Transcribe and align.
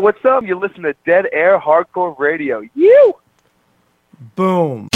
What's 0.00 0.24
up? 0.24 0.46
You 0.46 0.58
listen 0.58 0.84
to 0.84 0.94
Dead 1.04 1.26
Air 1.30 1.58
Hardcore 1.58 2.18
Radio. 2.18 2.62
You. 2.74 3.16
Boom. 4.34 4.88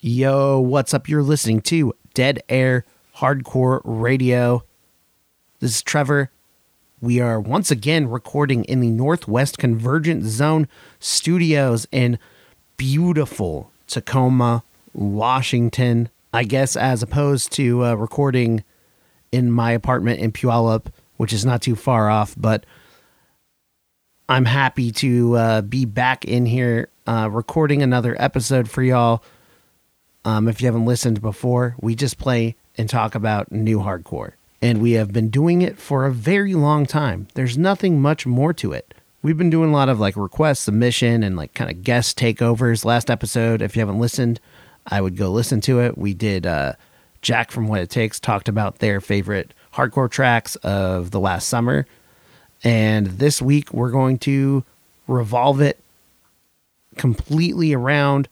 Yo, 0.00 0.60
what's 0.60 0.94
up? 0.94 1.08
You're 1.08 1.24
listening 1.24 1.60
to 1.62 1.92
Dead 2.14 2.40
Air 2.48 2.84
Hardcore 3.16 3.80
Radio. 3.82 4.62
This 5.58 5.74
is 5.74 5.82
Trevor. 5.82 6.30
We 7.00 7.18
are 7.18 7.40
once 7.40 7.72
again 7.72 8.06
recording 8.06 8.62
in 8.66 8.78
the 8.78 8.90
Northwest 8.90 9.58
Convergent 9.58 10.22
Zone 10.22 10.68
studios 11.00 11.88
in 11.90 12.20
beautiful 12.78 13.70
Tacoma, 13.86 14.62
Washington. 14.94 16.08
I 16.32 16.44
guess 16.44 16.76
as 16.76 17.02
opposed 17.02 17.52
to 17.52 17.84
uh, 17.84 17.94
recording 17.94 18.64
in 19.30 19.50
my 19.50 19.72
apartment 19.72 20.20
in 20.20 20.32
Puyallup, 20.32 20.86
which 21.18 21.34
is 21.34 21.44
not 21.44 21.60
too 21.60 21.76
far 21.76 22.08
off, 22.08 22.34
but 22.38 22.64
I'm 24.28 24.44
happy 24.44 24.90
to 24.92 25.36
uh, 25.36 25.60
be 25.62 25.84
back 25.84 26.24
in 26.24 26.46
here 26.46 26.88
uh, 27.06 27.28
recording 27.30 27.82
another 27.82 28.14
episode 28.18 28.70
for 28.70 28.82
y'all. 28.82 29.22
Um, 30.24 30.48
if 30.48 30.60
you 30.60 30.66
haven't 30.66 30.84
listened 30.84 31.22
before, 31.22 31.76
we 31.80 31.94
just 31.94 32.18
play 32.18 32.56
and 32.76 32.90
talk 32.90 33.14
about 33.14 33.50
new 33.50 33.78
hardcore. 33.78 34.32
And 34.60 34.82
we 34.82 34.92
have 34.92 35.12
been 35.12 35.30
doing 35.30 35.62
it 35.62 35.78
for 35.78 36.04
a 36.04 36.12
very 36.12 36.54
long 36.54 36.84
time. 36.84 37.28
There's 37.34 37.56
nothing 37.56 38.02
much 38.02 38.26
more 38.26 38.52
to 38.54 38.72
it. 38.72 38.92
We've 39.20 39.36
been 39.36 39.50
doing 39.50 39.70
a 39.70 39.72
lot 39.72 39.88
of 39.88 39.98
like 39.98 40.16
request 40.16 40.62
submission 40.62 41.24
and 41.24 41.36
like 41.36 41.52
kind 41.52 41.70
of 41.70 41.82
guest 41.82 42.18
takeovers. 42.18 42.84
Last 42.84 43.10
episode, 43.10 43.62
if 43.62 43.74
you 43.74 43.80
haven't 43.80 43.98
listened, 43.98 44.40
I 44.86 45.00
would 45.00 45.16
go 45.16 45.30
listen 45.30 45.60
to 45.62 45.80
it. 45.80 45.98
We 45.98 46.14
did 46.14 46.46
uh, 46.46 46.74
Jack 47.20 47.50
from 47.50 47.66
What 47.66 47.80
It 47.80 47.90
Takes 47.90 48.20
talked 48.20 48.48
about 48.48 48.78
their 48.78 49.00
favorite 49.00 49.54
hardcore 49.74 50.10
tracks 50.10 50.54
of 50.56 51.10
the 51.10 51.18
last 51.18 51.48
summer. 51.48 51.86
And 52.62 53.06
this 53.06 53.42
week, 53.42 53.72
we're 53.72 53.90
going 53.90 54.18
to 54.20 54.64
revolve 55.08 55.60
it 55.60 55.80
completely 56.96 57.72
around 57.72 58.28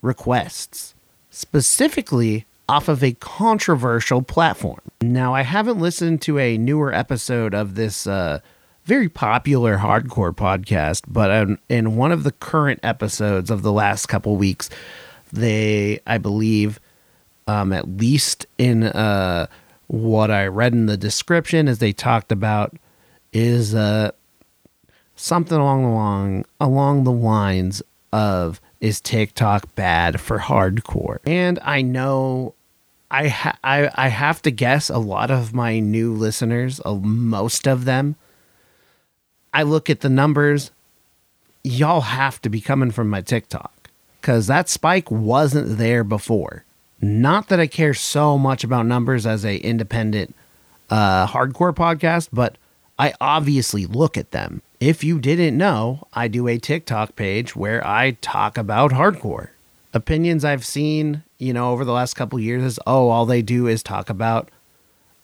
requests, 0.00 0.94
specifically 1.30 2.46
off 2.68 2.88
of 2.88 3.02
a 3.02 3.12
controversial 3.14 4.22
platform. 4.22 4.80
Now, 5.02 5.34
I 5.34 5.42
haven't 5.42 5.80
listened 5.80 6.22
to 6.22 6.38
a 6.38 6.56
newer 6.56 6.94
episode 6.94 7.52
of 7.52 7.74
this 7.74 8.06
uh, 8.06 8.40
very 8.84 9.08
popular 9.08 9.78
hardcore 9.78 10.34
podcast, 10.34 11.02
but 11.08 11.30
um, 11.30 11.58
in 11.68 11.96
one 11.96 12.12
of 12.12 12.22
the 12.22 12.32
current 12.32 12.80
episodes 12.82 13.50
of 13.50 13.62
the 13.62 13.72
last 13.72 14.06
couple 14.06 14.36
weeks, 14.36 14.68
they, 15.32 16.00
I 16.06 16.18
believe, 16.18 16.78
um, 17.46 17.72
at 17.72 17.88
least 17.96 18.46
in 18.58 18.84
uh, 18.84 19.46
what 19.86 20.30
I 20.30 20.46
read 20.46 20.72
in 20.74 20.86
the 20.86 20.96
description, 20.96 21.66
as 21.66 21.78
they 21.78 21.92
talked 21.92 22.30
about, 22.30 22.76
is 23.32 23.74
uh, 23.74 24.12
something 25.16 25.58
along 25.58 25.82
the 25.82 25.88
long 25.88 26.44
along 26.60 27.04
the 27.04 27.12
lines 27.12 27.82
of 28.12 28.60
is 28.80 29.00
TikTok 29.00 29.74
bad 29.74 30.20
for 30.20 30.38
hardcore? 30.38 31.18
And 31.26 31.58
I 31.62 31.82
know 31.82 32.54
I 33.10 33.28
ha- 33.28 33.58
I 33.64 33.90
I 33.94 34.08
have 34.08 34.42
to 34.42 34.50
guess 34.50 34.90
a 34.90 34.98
lot 34.98 35.30
of 35.30 35.54
my 35.54 35.80
new 35.80 36.12
listeners, 36.12 36.80
uh, 36.84 36.94
most 36.94 37.66
of 37.66 37.86
them. 37.86 38.16
I 39.54 39.62
look 39.62 39.88
at 39.88 40.00
the 40.00 40.10
numbers. 40.10 40.72
Y'all 41.62 42.00
have 42.00 42.42
to 42.42 42.50
be 42.50 42.60
coming 42.60 42.90
from 42.90 43.08
my 43.08 43.20
TikTok 43.20 43.88
because 44.20 44.48
that 44.48 44.68
spike 44.68 45.10
wasn't 45.10 45.78
there 45.78 46.02
before. 46.02 46.64
Not 47.00 47.48
that 47.48 47.60
I 47.60 47.68
care 47.68 47.94
so 47.94 48.36
much 48.36 48.64
about 48.64 48.86
numbers 48.86 49.26
as 49.26 49.44
a 49.44 49.56
independent 49.58 50.34
uh, 50.90 51.28
hardcore 51.28 51.74
podcast, 51.74 52.30
but 52.32 52.58
I 52.98 53.14
obviously 53.20 53.86
look 53.86 54.16
at 54.16 54.32
them. 54.32 54.60
If 54.80 55.04
you 55.04 55.20
didn't 55.20 55.56
know, 55.56 56.06
I 56.12 56.28
do 56.28 56.48
a 56.48 56.58
TikTok 56.58 57.14
page 57.14 57.54
where 57.54 57.86
I 57.86 58.12
talk 58.20 58.58
about 58.58 58.90
hardcore. 58.90 59.50
Opinions 59.92 60.44
I've 60.44 60.66
seen, 60.66 61.22
you 61.38 61.52
know, 61.52 61.70
over 61.70 61.84
the 61.84 61.92
last 61.92 62.14
couple 62.14 62.40
years 62.40 62.64
is 62.64 62.80
oh, 62.86 63.08
all 63.08 63.24
they 63.24 63.42
do 63.42 63.68
is 63.68 63.82
talk 63.82 64.10
about 64.10 64.50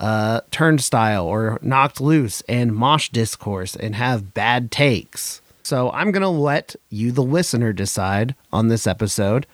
uh, 0.01 0.41
turnstile 0.51 1.27
or 1.27 1.59
knocked 1.63 2.01
loose 2.01 2.43
and 2.49 2.75
mosh 2.75 3.11
discourse 3.11 3.77
and 3.77 3.95
have 3.95 4.35
bad 4.35 4.71
takes. 4.71 5.43
So 5.63 5.91
I'm 5.93 6.11
going 6.11 6.23
to 6.23 6.29
let 6.29 6.75
you, 6.89 7.13
the 7.13 7.23
listener, 7.23 7.73
decide 7.73 8.35
on 8.53 8.69
this 8.69 8.87
episode. 8.87 9.47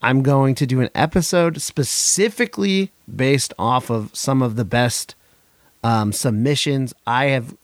I'm 0.00 0.22
going 0.22 0.54
to 0.54 0.66
do 0.66 0.80
an 0.80 0.90
episode 0.94 1.60
specifically 1.60 2.92
based 3.12 3.52
off 3.58 3.90
of 3.90 4.14
some 4.14 4.40
of 4.40 4.56
the 4.56 4.64
best 4.64 5.14
um, 5.82 6.12
submissions 6.12 6.94
I 7.06 7.26
have 7.26 7.56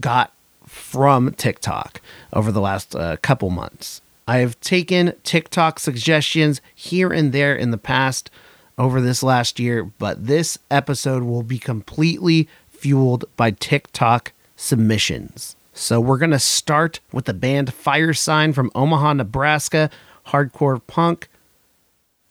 got 0.00 0.32
from 0.66 1.32
TikTok 1.32 2.00
over 2.32 2.50
the 2.50 2.60
last 2.60 2.96
uh, 2.96 3.18
couple 3.18 3.50
months. 3.50 4.00
I 4.26 4.38
have 4.38 4.58
taken 4.60 5.14
TikTok 5.22 5.78
suggestions 5.78 6.62
here 6.74 7.12
and 7.12 7.32
there 7.32 7.54
in 7.54 7.72
the 7.72 7.78
past 7.78 8.30
over 8.78 9.00
this 9.00 9.22
last 9.22 9.58
year, 9.58 9.84
but 9.84 10.26
this 10.26 10.58
episode 10.70 11.22
will 11.22 11.42
be 11.42 11.58
completely 11.58 12.48
fueled 12.70 13.24
by 13.36 13.50
TikTok 13.50 14.32
submissions. 14.56 15.56
So 15.72 16.00
we're 16.00 16.18
going 16.18 16.30
to 16.30 16.38
start 16.38 17.00
with 17.12 17.24
the 17.24 17.34
band 17.34 17.72
Fire 17.72 18.12
Sign 18.12 18.52
from 18.52 18.70
Omaha, 18.74 19.14
Nebraska, 19.14 19.90
hardcore 20.26 20.80
punk 20.86 21.28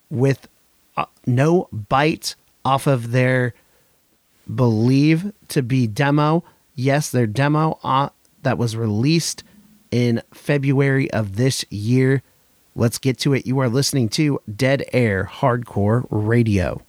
with 0.10 0.48
uh, 0.98 1.06
no 1.26 1.68
bite 1.72 2.36
off 2.64 2.86
of 2.86 3.12
their 3.12 3.54
believe 4.54 5.34
to 5.48 5.62
be 5.64 5.88
demo. 5.88 6.44
Yes, 6.76 7.10
their 7.10 7.28
demo 7.28 7.80
uh, 7.84 8.10
that 8.44 8.58
was 8.58 8.76
released 8.76 9.44
in 9.90 10.22
February 10.34 11.10
of 11.12 11.36
this 11.36 11.66
year. 11.70 12.22
Let's 12.76 12.98
get 12.98 13.18
to 13.20 13.34
it. 13.34 13.46
You 13.46 13.60
are 13.60 13.70
listening 13.70 14.08
to 14.10 14.40
Dead 14.54 14.86
Air 14.94 15.30
Hardcore 15.32 16.06
Radio. 16.10 16.82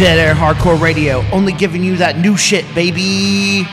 Dead 0.00 0.18
Air 0.18 0.34
Hardcore 0.34 0.80
Radio, 0.80 1.22
only 1.30 1.52
giving 1.52 1.84
you 1.84 1.98
that 1.98 2.16
new 2.16 2.34
shit, 2.34 2.64
baby. 2.74 3.66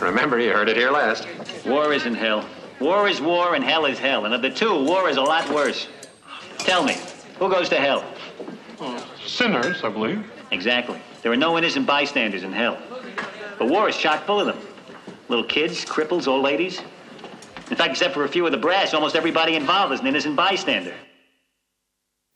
Remember, 0.00 0.38
you 0.38 0.52
heard 0.52 0.68
it 0.68 0.76
here 0.76 0.90
last. 0.90 1.26
War 1.66 1.92
isn't 1.92 2.14
hell. 2.14 2.48
War 2.80 3.08
is 3.08 3.20
war 3.20 3.54
and 3.54 3.64
hell 3.64 3.86
is 3.86 3.98
hell. 3.98 4.24
And 4.24 4.34
of 4.34 4.42
the 4.42 4.50
two, 4.50 4.84
war 4.84 5.08
is 5.08 5.16
a 5.16 5.22
lot 5.22 5.48
worse. 5.50 5.88
Tell 6.58 6.84
me, 6.84 6.96
who 7.38 7.50
goes 7.50 7.68
to 7.70 7.80
hell? 7.80 8.04
Uh, 8.80 9.02
sinners, 9.26 9.82
I 9.82 9.88
believe. 9.88 10.24
Exactly. 10.52 11.00
There 11.22 11.32
are 11.32 11.36
no 11.36 11.58
innocent 11.58 11.86
bystanders 11.86 12.44
in 12.44 12.52
hell. 12.52 12.78
But 13.58 13.68
war 13.68 13.88
is 13.88 13.96
chock 13.96 14.24
full 14.24 14.40
of 14.40 14.46
them. 14.46 14.58
Little 15.28 15.44
kids, 15.44 15.84
cripples, 15.84 16.28
old 16.28 16.44
ladies. 16.44 16.80
In 17.70 17.76
fact, 17.76 17.90
except 17.90 18.14
for 18.14 18.24
a 18.24 18.28
few 18.28 18.46
of 18.46 18.52
the 18.52 18.58
brass, 18.58 18.94
almost 18.94 19.16
everybody 19.16 19.56
involved 19.56 19.92
is 19.92 20.00
an 20.00 20.06
innocent 20.06 20.36
bystander. 20.36 20.94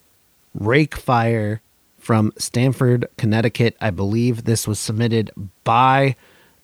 Rake 0.55 0.97
Fire 0.97 1.61
from 1.99 2.33
Stamford, 2.39 3.09
Connecticut. 3.19 3.77
I 3.81 3.91
believe 3.91 4.45
this 4.45 4.69
was 4.69 4.79
submitted 4.79 5.33
by 5.65 6.15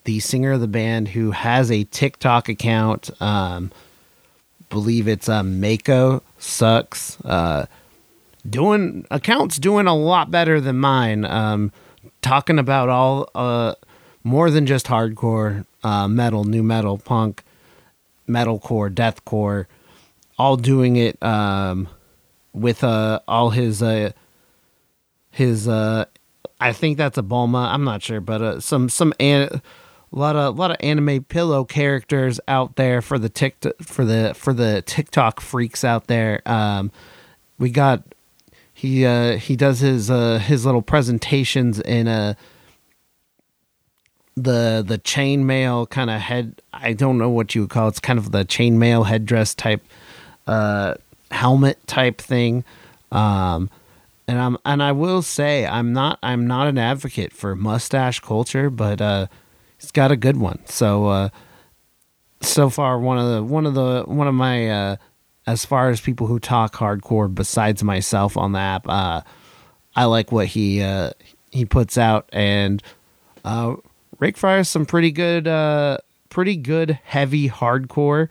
the 0.05 0.21
singer 0.21 0.53
of 0.53 0.61
the 0.61 0.69
band 0.69 1.09
who 1.09 1.33
has 1.33 1.71
a 1.71 1.85
TikTok 1.85 2.49
account. 2.49 3.11
Um, 3.21 3.73
believe 4.73 5.07
it's 5.07 5.29
uh, 5.29 5.43
Mako 5.45 6.23
Sucks. 6.39 7.21
Uh, 7.25 7.67
doing 8.49 9.07
accounts 9.11 9.59
doing 9.59 9.87
a 9.87 9.95
lot 9.95 10.31
better 10.31 10.61
than 10.61 10.79
mine. 10.79 11.25
Um, 11.25 11.71
talking 12.23 12.59
about 12.59 12.89
all 12.89 13.29
uh, 13.35 13.75
more 14.25 14.51
than 14.51 14.67
just 14.67 14.87
hardcore 14.87 15.65
uh, 15.85 16.09
metal, 16.09 16.45
nu 16.45 16.63
metal, 16.63 16.99
punk, 16.99 17.45
metalcore, 18.29 18.93
deathcore, 18.93 19.67
all 20.39 20.57
doing 20.57 20.97
it 20.97 21.23
um, 21.23 21.87
with 22.53 22.83
uh, 22.83 23.21
all 23.29 23.51
his 23.51 23.83
uh, 23.83 24.11
his 25.31 25.69
uh, 25.69 26.07
I 26.61 26.73
think 26.73 26.97
that's 26.97 27.19
a 27.19 27.23
Bulma. 27.23 27.73
I'm 27.73 27.85
not 27.85 28.03
sure, 28.03 28.21
but 28.21 28.41
uh, 28.43 28.61
some 28.61 28.89
some 28.89 29.13
an- 29.21 29.61
a 30.13 30.19
lot 30.19 30.37
of 30.37 30.57
a 30.57 30.59
lot 30.59 30.71
of 30.71 30.77
anime 30.81 31.25
pillow 31.25 31.65
characters 31.65 32.39
out 32.47 32.77
there 32.77 33.01
for 33.01 33.19
the 33.19 33.29
tick 33.29 33.57
for 33.81 34.05
the 34.05 34.35
for 34.35 34.53
the 34.53 34.83
TikTok 34.83 35.41
freaks 35.41 35.85
out 35.85 36.07
there. 36.07 36.43
Um, 36.47 36.91
we 37.59 37.71
got 37.71 38.03
he 38.75 39.07
uh, 39.07 39.37
he 39.37 39.57
does 39.57 39.81
his 39.81 40.11
uh, 40.11 40.39
his 40.39 40.67
little 40.67 40.83
presentations 40.83 41.81
in 41.81 42.09
a 42.09 42.37
the 44.37 44.85
the 44.87 44.99
chainmail 44.99 45.89
kind 45.89 46.11
of 46.11 46.21
head. 46.21 46.61
I 46.73 46.93
don't 46.93 47.19
know 47.19 47.31
what 47.31 47.55
you 47.55 47.63
would 47.63 47.71
call 47.71 47.87
it. 47.87 47.91
It's 47.91 48.01
kind 48.01 48.19
of 48.19 48.33
the 48.33 48.45
chainmail 48.45 49.07
headdress 49.07 49.55
type 49.55 49.83
uh, 50.47 50.95
helmet 51.31 51.87
type 51.87 52.21
thing. 52.21 52.65
Um, 53.11 53.71
and 54.29 54.39
I'm 54.39 54.59
and 54.65 54.83
I 54.83 54.93
will 54.93 55.23
say 55.23 55.67
I'm 55.67 55.93
not 55.93 56.19
I'm 56.23 56.47
not 56.47 56.67
an 56.67 56.79
advocate 56.79 57.33
for 57.33 57.55
mustache 57.55 58.21
culture, 58.21 58.71
but 58.71 59.01
uh, 59.01 59.27
he's 59.83 59.91
got 59.91 60.11
a 60.11 60.17
good 60.17 60.39
one. 60.39 60.61
So 60.65 61.07
uh, 61.09 61.29
so 62.41 62.71
far 62.71 62.99
one 62.99 63.19
of 63.19 63.31
the 63.31 63.43
one 63.43 63.67
of 63.67 63.75
the 63.75 64.05
one 64.07 64.27
of 64.27 64.35
my 64.35 64.71
uh, 64.71 64.97
as 65.47 65.67
far 65.67 65.91
as 65.91 66.01
people 66.01 66.27
who 66.27 66.39
talk 66.39 66.75
hardcore 66.75 67.33
besides 67.33 67.85
myself 67.85 68.37
on 68.37 68.53
the 68.53 68.59
app, 68.61 68.89
uh, 68.89 69.21
I 69.95 70.07
like 70.07 70.33
what 70.33 70.47
he 70.47 70.81
uh, 70.81 71.11
he 71.51 71.67
puts 71.67 71.99
out 71.99 72.29
and 72.33 72.83
uh, 73.45 73.75
Rake 74.19 74.39
Fire's 74.39 74.69
some 74.69 74.87
pretty 74.87 75.11
good 75.11 75.47
uh, 75.47 75.99
pretty 76.31 76.57
good 76.57 76.99
heavy 77.05 77.51
hardcore. 77.51 78.29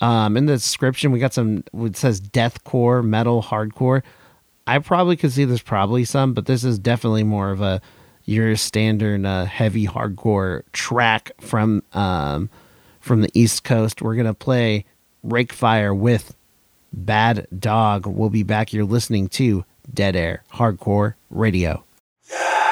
Um, 0.00 0.36
in 0.36 0.46
the 0.46 0.54
description, 0.54 1.12
we 1.12 1.18
got 1.18 1.32
some. 1.32 1.64
It 1.72 1.96
says 1.96 2.20
deathcore, 2.20 3.02
metal, 3.04 3.42
hardcore. 3.42 4.02
I 4.66 4.78
probably 4.78 5.16
could 5.16 5.32
see 5.32 5.44
there's 5.44 5.62
probably 5.62 6.04
some, 6.04 6.32
but 6.32 6.46
this 6.46 6.64
is 6.64 6.78
definitely 6.78 7.22
more 7.22 7.50
of 7.50 7.60
a 7.60 7.80
your 8.24 8.56
standard 8.56 9.24
uh, 9.24 9.44
heavy 9.44 9.86
hardcore 9.86 10.62
track 10.72 11.32
from 11.40 11.82
um, 11.92 12.50
from 13.00 13.20
the 13.20 13.30
East 13.34 13.64
Coast. 13.64 14.02
We're 14.02 14.14
gonna 14.16 14.34
play 14.34 14.84
Rake 15.22 15.52
Fire 15.52 15.94
with 15.94 16.34
Bad 16.92 17.46
Dog. 17.56 18.06
We'll 18.06 18.30
be 18.30 18.42
back. 18.42 18.72
You're 18.72 18.84
listening 18.84 19.28
to 19.30 19.64
Dead 19.92 20.16
Air 20.16 20.42
Hardcore 20.52 21.14
Radio. 21.30 21.84
I 22.30 22.63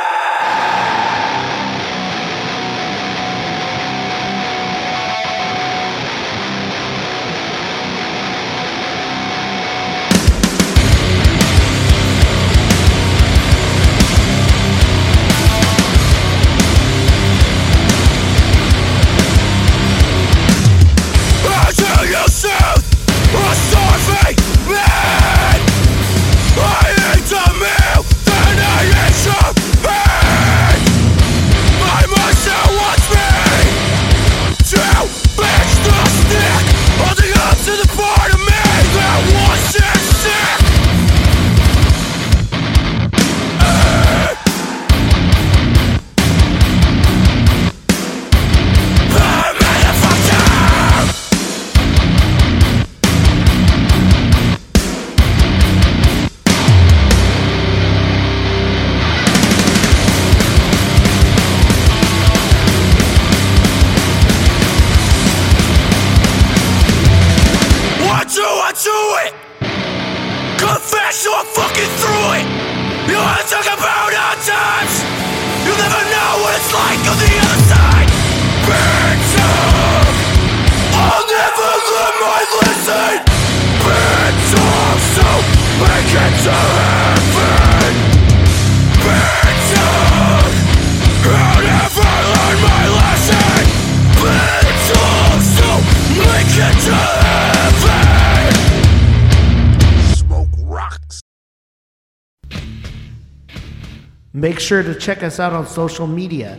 sure 104.62 104.82
to 104.82 104.94
check 104.94 105.22
us 105.22 105.40
out 105.40 105.52
on 105.52 105.66
social 105.66 106.06
media 106.06 106.58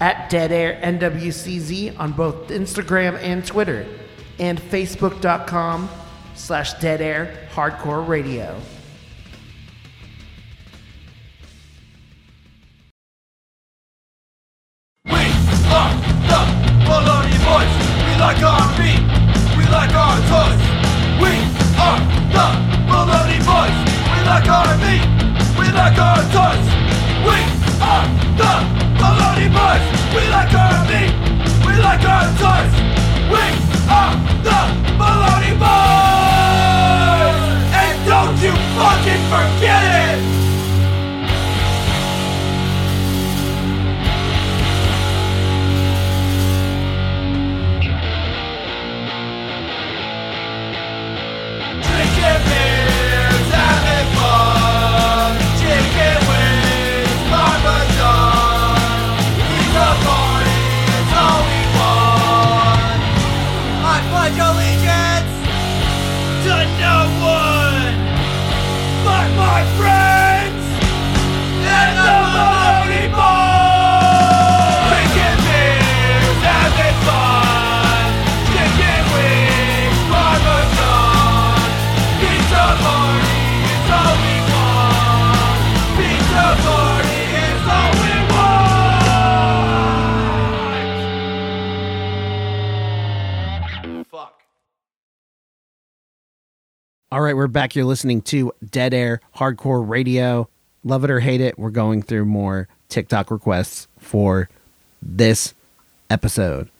at 0.00 0.28
Dead 0.28 0.52
Air 0.52 0.80
NWCZ 0.82 1.98
on 1.98 2.12
both 2.12 2.48
Instagram 2.48 3.16
and 3.18 3.46
Twitter, 3.46 3.86
and 4.38 4.60
Facebook.com 4.60 5.88
slash 6.34 6.74
Dead 6.74 7.00
Air 7.00 7.48
Hardcore 7.52 8.06
Radio. 8.06 8.60
We're 97.44 97.48
back. 97.48 97.76
You're 97.76 97.84
listening 97.84 98.22
to 98.22 98.54
Dead 98.70 98.94
Air 98.94 99.20
Hardcore 99.36 99.86
Radio. 99.86 100.48
Love 100.82 101.04
it 101.04 101.10
or 101.10 101.20
hate 101.20 101.42
it, 101.42 101.58
we're 101.58 101.68
going 101.68 102.00
through 102.00 102.24
more 102.24 102.68
TikTok 102.88 103.30
requests 103.30 103.86
for 103.98 104.48
this 105.02 105.52
episode. 106.08 106.70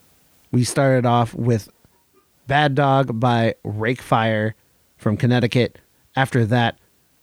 We 0.52 0.64
started 0.64 1.04
off 1.04 1.34
with 1.34 1.68
Bad 2.46 2.74
Dog 2.74 3.20
by 3.20 3.56
Rakefire 3.62 4.54
from 4.96 5.18
Connecticut. 5.18 5.78
After 6.16 6.46
that, 6.46 6.78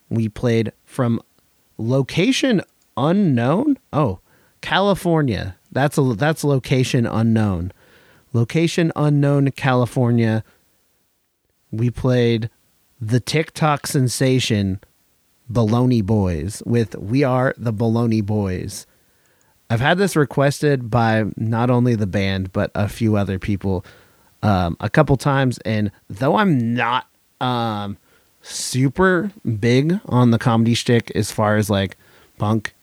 we 0.08 0.30
played 0.30 0.72
from 0.86 1.20
Location 1.80 2.62
Unknown. 2.96 3.80
Oh, 3.92 4.20
California. 4.62 5.56
That's 5.72 5.98
a 5.98 6.14
that's 6.14 6.44
location 6.44 7.08
unknown. 7.08 7.72
Location 8.34 8.92
unknown 8.96 9.50
California. 9.50 10.44
We 11.72 11.90
played 11.90 12.52
the 13.02 13.20
TikTok 13.20 13.88
sensation 13.88 14.80
Baloney 15.52 16.06
Boys 16.06 16.62
with 16.66 16.96
We 16.96 17.24
Are 17.24 17.56
the 17.58 17.74
Baloney 17.74 18.24
Boys. 18.24 18.86
I've 19.70 19.80
had 19.80 19.98
this 19.98 20.16
requested 20.16 20.90
by 20.92 21.26
not 21.36 21.70
only 21.70 21.96
the 21.96 22.08
band 22.08 22.54
but 22.54 22.72
a 22.76 22.88
few 22.88 23.16
other 23.16 23.40
people 23.40 23.84
um, 24.44 24.78
a 24.80 24.90
couple 24.90 25.18
times, 25.18 25.58
and 25.60 25.92
though 26.10 26.36
I'm 26.36 26.74
not 26.74 27.08
um, 27.40 27.98
super 28.42 29.32
big 29.60 30.00
on 30.06 30.32
the 30.32 30.40
comedy 30.40 30.76
stick 30.76 31.12
as 31.16 31.32
far 31.32 31.58
as 31.58 31.70
like 31.70 31.98
punk, 32.38 32.74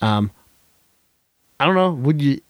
um, 0.00 0.30
I 1.58 1.66
don't 1.66 1.74
know. 1.74 1.92
Would 1.92 2.20
you 2.20 2.40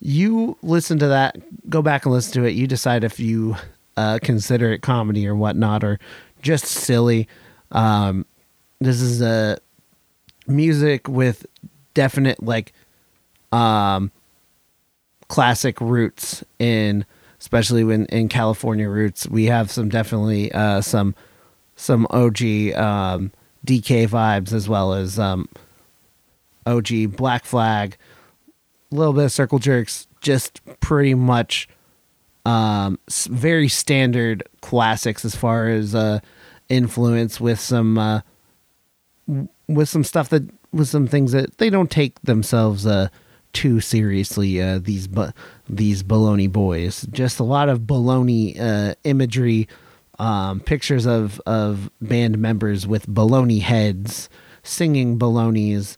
you 0.00 0.58
listen 0.62 0.98
to 0.98 1.08
that? 1.08 1.36
Go 1.70 1.82
back 1.82 2.04
and 2.04 2.12
listen 2.12 2.42
to 2.42 2.48
it. 2.48 2.54
You 2.54 2.66
decide 2.66 3.02
if 3.02 3.18
you 3.18 3.56
uh, 3.96 4.18
consider 4.22 4.72
it 4.72 4.82
comedy 4.82 5.26
or 5.26 5.34
whatnot, 5.34 5.82
or 5.82 5.98
just 6.46 6.64
silly. 6.64 7.28
Um, 7.72 8.24
this 8.80 9.00
is 9.00 9.20
a 9.20 9.58
music 10.46 11.08
with 11.08 11.44
definite 11.92 12.40
like 12.40 12.72
um 13.50 14.12
classic 15.28 15.80
roots 15.80 16.44
in 16.60 17.04
especially 17.40 17.82
when 17.82 18.06
in 18.06 18.28
California 18.28 18.88
roots 18.88 19.26
we 19.26 19.46
have 19.46 19.70
some 19.72 19.88
definitely 19.88 20.52
uh 20.52 20.80
some 20.80 21.16
some 21.74 22.06
OG 22.10 22.40
um 22.76 23.32
DK 23.66 24.06
vibes 24.06 24.52
as 24.52 24.68
well 24.68 24.92
as 24.94 25.18
um 25.18 25.48
OG 26.64 27.16
Black 27.16 27.44
Flag 27.44 27.96
a 28.92 28.94
little 28.94 29.12
bit 29.12 29.24
of 29.24 29.32
circle 29.32 29.58
jerks 29.58 30.06
just 30.20 30.60
pretty 30.78 31.14
much 31.14 31.68
um 32.44 32.98
very 33.10 33.68
standard 33.68 34.44
classics 34.60 35.24
as 35.24 35.34
far 35.34 35.68
as 35.68 35.94
uh 35.94 36.20
influence 36.68 37.40
with 37.40 37.60
some 37.60 37.98
uh 37.98 38.20
with 39.68 39.88
some 39.88 40.04
stuff 40.04 40.28
that 40.28 40.48
with 40.72 40.88
some 40.88 41.06
things 41.06 41.32
that 41.32 41.58
they 41.58 41.70
don't 41.70 41.90
take 41.90 42.20
themselves 42.22 42.86
uh 42.86 43.08
too 43.52 43.80
seriously 43.80 44.60
uh 44.60 44.78
these 44.78 45.08
bu- 45.08 45.30
these 45.68 46.02
baloney 46.02 46.50
boys. 46.50 47.06
Just 47.10 47.40
a 47.40 47.44
lot 47.44 47.68
of 47.68 47.80
baloney 47.80 48.58
uh 48.60 48.94
imagery 49.04 49.68
um 50.18 50.60
pictures 50.60 51.06
of 51.06 51.40
of 51.46 51.90
band 52.00 52.38
members 52.38 52.86
with 52.86 53.06
baloney 53.06 53.60
heads 53.60 54.28
singing 54.62 55.18
balonies 55.18 55.96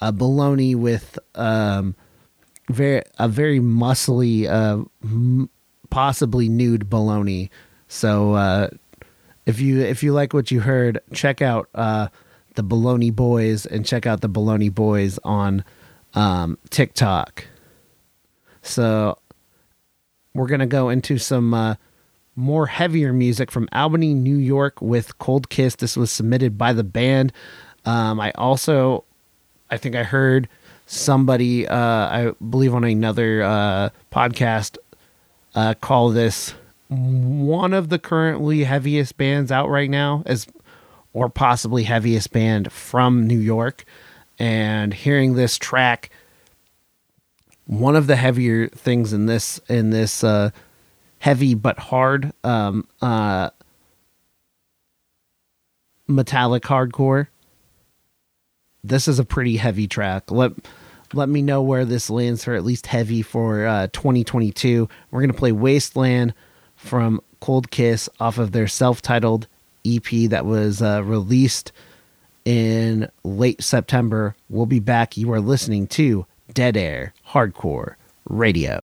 a 0.00 0.12
baloney 0.12 0.74
with 0.76 1.18
um 1.34 1.94
very 2.68 3.02
a 3.18 3.28
very 3.28 3.60
muscly 3.60 4.46
uh 4.46 4.84
m- 5.02 5.48
possibly 5.90 6.48
nude 6.48 6.88
baloney. 6.90 7.48
So 7.88 8.34
uh 8.34 8.68
if 9.48 9.60
you 9.60 9.80
if 9.80 10.02
you 10.02 10.12
like 10.12 10.34
what 10.34 10.50
you 10.50 10.60
heard, 10.60 11.00
check 11.14 11.40
out 11.40 11.70
uh, 11.74 12.08
the 12.54 12.62
Baloney 12.62 13.10
Boys 13.10 13.64
and 13.64 13.84
check 13.84 14.04
out 14.04 14.20
the 14.20 14.28
Baloney 14.28 14.72
Boys 14.72 15.18
on 15.24 15.64
um, 16.12 16.58
TikTok. 16.68 17.46
So 18.60 19.16
we're 20.34 20.48
gonna 20.48 20.66
go 20.66 20.90
into 20.90 21.16
some 21.16 21.54
uh, 21.54 21.76
more 22.36 22.66
heavier 22.66 23.14
music 23.14 23.50
from 23.50 23.70
Albany, 23.72 24.12
New 24.12 24.36
York, 24.36 24.82
with 24.82 25.16
Cold 25.16 25.48
Kiss. 25.48 25.76
This 25.76 25.96
was 25.96 26.10
submitted 26.10 26.58
by 26.58 26.74
the 26.74 26.84
band. 26.84 27.32
Um, 27.86 28.20
I 28.20 28.32
also, 28.32 29.04
I 29.70 29.78
think 29.78 29.96
I 29.96 30.02
heard 30.02 30.46
somebody, 30.84 31.66
uh, 31.66 31.74
I 31.74 32.32
believe 32.50 32.74
on 32.74 32.84
another 32.84 33.42
uh, 33.42 33.88
podcast, 34.12 34.76
uh, 35.54 35.72
call 35.80 36.10
this 36.10 36.52
one 36.88 37.74
of 37.74 37.88
the 37.88 37.98
currently 37.98 38.64
heaviest 38.64 39.16
bands 39.16 39.52
out 39.52 39.68
right 39.68 39.90
now 39.90 40.22
as 40.26 40.46
or 41.12 41.28
possibly 41.28 41.84
heaviest 41.84 42.32
band 42.32 42.72
from 42.72 43.26
New 43.26 43.38
York. 43.38 43.84
And 44.38 44.94
hearing 44.94 45.34
this 45.34 45.58
track 45.58 46.10
one 47.66 47.96
of 47.96 48.06
the 48.06 48.16
heavier 48.16 48.68
things 48.68 49.12
in 49.12 49.26
this 49.26 49.60
in 49.68 49.90
this 49.90 50.24
uh 50.24 50.48
heavy 51.18 51.54
but 51.54 51.78
hard 51.78 52.32
um 52.42 52.86
uh 53.02 53.50
metallic 56.06 56.62
hardcore 56.62 57.26
this 58.84 59.08
is 59.08 59.18
a 59.18 59.24
pretty 59.24 59.56
heavy 59.56 59.86
track. 59.86 60.30
Let 60.30 60.52
let 61.12 61.28
me 61.28 61.42
know 61.42 61.62
where 61.62 61.84
this 61.84 62.10
lands 62.10 62.44
for 62.44 62.54
at 62.54 62.64
least 62.64 62.86
heavy 62.86 63.22
for 63.22 63.66
uh 63.66 63.86
2022 63.88 64.88
we're 65.10 65.20
gonna 65.20 65.32
play 65.32 65.52
wasteland 65.52 66.34
from 66.78 67.20
Cold 67.40 67.70
Kiss 67.70 68.08
off 68.18 68.38
of 68.38 68.52
their 68.52 68.68
self 68.68 69.02
titled 69.02 69.46
EP 69.86 70.30
that 70.30 70.46
was 70.46 70.80
uh, 70.80 71.02
released 71.04 71.72
in 72.44 73.10
late 73.24 73.62
September. 73.62 74.34
We'll 74.48 74.66
be 74.66 74.80
back. 74.80 75.16
You 75.16 75.32
are 75.32 75.40
listening 75.40 75.86
to 75.88 76.26
Dead 76.52 76.76
Air 76.76 77.12
Hardcore 77.28 77.96
Radio. 78.28 78.80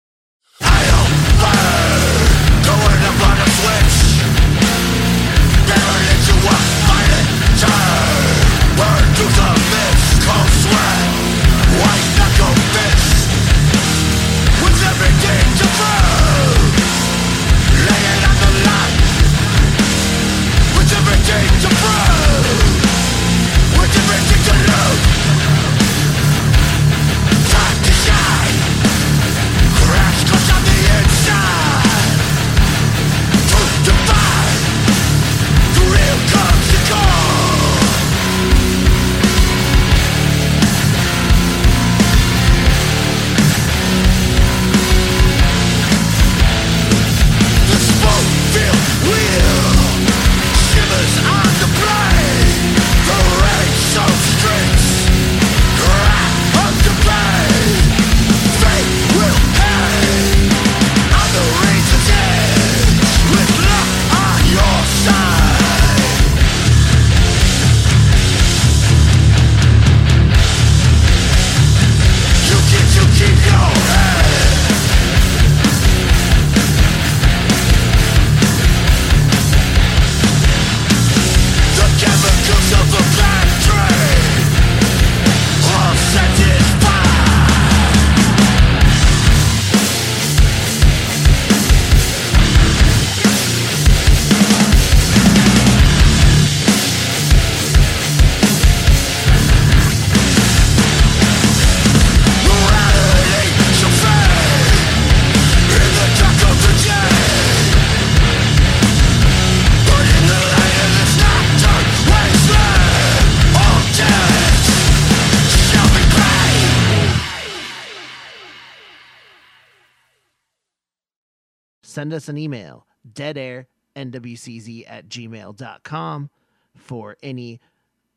Send 122.02 122.12
us 122.12 122.28
an 122.28 122.36
email, 122.36 122.84
deadairnwcz 123.12 124.84
at 124.88 125.08
gmail.com 125.08 126.30
for 126.74 127.16
any 127.22 127.60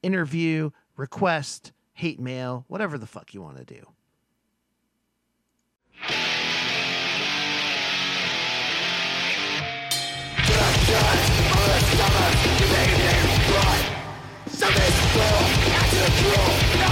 interview, 0.01 0.71
request, 0.97 1.71
hate 1.93 2.19
mail, 2.19 2.65
whatever 2.67 2.97
the 2.97 3.05
fuck 3.05 3.35
you 3.35 3.43
want 3.43 3.57
to 3.57 3.63
do. 3.63 3.85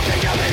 things 0.04 0.24
that 0.24 0.53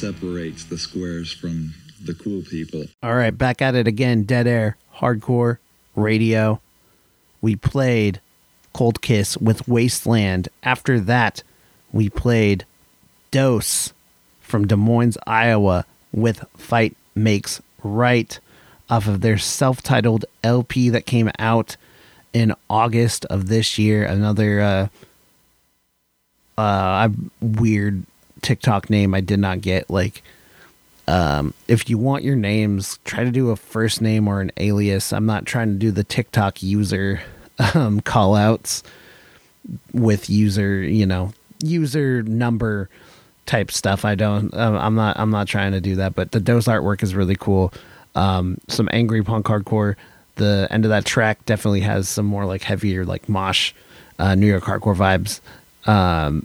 separates 0.00 0.64
the 0.64 0.78
squares 0.78 1.32
from 1.32 1.74
the 2.04 2.14
cool 2.14 2.42
people. 2.42 2.84
All 3.02 3.14
right, 3.14 3.36
back 3.36 3.60
at 3.60 3.74
it 3.74 3.86
again. 3.86 4.22
Dead 4.22 4.46
Air, 4.46 4.76
Hardcore, 4.96 5.58
Radio. 5.94 6.60
We 7.40 7.56
played 7.56 8.20
Cold 8.72 9.00
Kiss 9.00 9.36
with 9.38 9.66
Wasteland. 9.66 10.48
After 10.62 11.00
that, 11.00 11.42
we 11.92 12.08
played 12.08 12.64
Dose 13.30 13.92
from 14.40 14.66
Des 14.66 14.76
Moines, 14.76 15.18
Iowa 15.26 15.84
with 16.12 16.44
Fight 16.56 16.96
Makes 17.14 17.60
Right 17.82 18.38
off 18.90 19.06
of 19.06 19.20
their 19.20 19.38
self 19.38 19.82
titled 19.82 20.24
LP 20.42 20.88
that 20.90 21.06
came 21.06 21.30
out 21.38 21.76
in 22.32 22.54
August 22.68 23.24
of 23.26 23.48
this 23.48 23.78
year. 23.78 24.04
Another 24.04 24.60
uh, 24.60 24.88
uh, 26.60 27.08
weird 27.40 28.04
TikTok 28.42 28.90
name 28.90 29.14
I 29.14 29.20
did 29.20 29.38
not 29.38 29.60
get. 29.60 29.88
Like, 29.90 30.22
um, 31.06 31.54
if 31.68 31.88
you 31.88 31.98
want 31.98 32.24
your 32.24 32.36
names, 32.36 32.98
try 33.04 33.24
to 33.24 33.30
do 33.30 33.50
a 33.50 33.56
first 33.56 34.02
name 34.02 34.28
or 34.28 34.40
an 34.40 34.52
alias. 34.58 35.12
I'm 35.12 35.26
not 35.26 35.46
trying 35.46 35.68
to 35.68 35.78
do 35.78 35.90
the 35.90 36.04
TikTok 36.04 36.62
user 36.62 37.20
um, 37.74 38.00
call 38.00 38.34
outs 38.34 38.82
with 39.92 40.28
user, 40.28 40.82
you 40.82 41.06
know, 41.06 41.32
user 41.62 42.22
number 42.22 42.88
type 43.46 43.70
stuff. 43.70 44.04
I 44.04 44.14
don't, 44.14 44.52
um, 44.54 44.76
I'm 44.76 44.94
not, 44.94 45.18
I'm 45.18 45.30
not 45.30 45.48
trying 45.48 45.72
to 45.72 45.80
do 45.80 45.96
that, 45.96 46.14
but 46.14 46.32
the 46.32 46.40
dose 46.40 46.66
artwork 46.66 47.02
is 47.02 47.14
really 47.14 47.36
cool. 47.36 47.72
Um, 48.14 48.58
some 48.68 48.88
angry 48.92 49.22
punk 49.22 49.46
hardcore. 49.46 49.96
The 50.36 50.68
end 50.70 50.84
of 50.84 50.90
that 50.90 51.04
track 51.04 51.44
definitely 51.46 51.80
has 51.80 52.08
some 52.08 52.26
more 52.26 52.44
like 52.44 52.62
heavier, 52.62 53.04
like 53.04 53.28
mosh, 53.28 53.72
uh, 54.18 54.34
New 54.34 54.46
York 54.46 54.64
hardcore 54.64 54.94
vibes. 54.94 55.40
Um, 55.90 56.44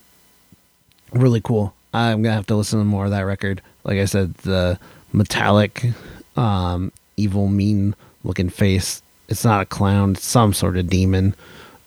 really 1.12 1.42
cool. 1.42 1.74
I'm 1.94 2.22
gonna 2.22 2.36
have 2.36 2.48
to 2.48 2.56
listen 2.56 2.80
to 2.80 2.86
more 2.86 3.06
of 3.06 3.12
that 3.12 3.22
record. 3.22 3.62
Like 3.84 4.00
I 4.00 4.06
said, 4.06 4.34
the 4.36 4.80
metallic, 5.12 5.92
um, 6.36 6.92
evil, 7.18 7.48
mean 7.48 7.96
looking 8.24 8.50
face. 8.50 9.02
It's 9.28 9.46
not 9.46 9.62
a 9.62 9.66
clown. 9.66 10.12
It's 10.14 10.26
some 10.26 10.54
sort 10.54 10.78
of 10.78 10.90
demon. 10.90 11.36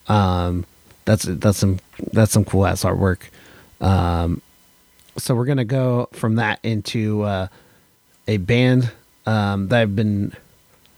Um, 0.08 0.64
that's 1.04 1.24
that's 1.24 1.58
some 1.58 1.80
that's 2.12 2.32
some 2.32 2.44
cool 2.44 2.66
ass 2.66 2.84
artwork. 2.84 3.20
Um, 3.80 4.42
so 5.18 5.34
we're 5.34 5.46
gonna 5.46 5.64
go 5.64 6.08
from 6.12 6.36
that 6.36 6.60
into 6.62 7.22
uh, 7.22 7.48
a 8.28 8.36
band 8.36 8.92
um, 9.26 9.68
that 9.68 9.80
I've 9.80 9.96
been 9.96 10.32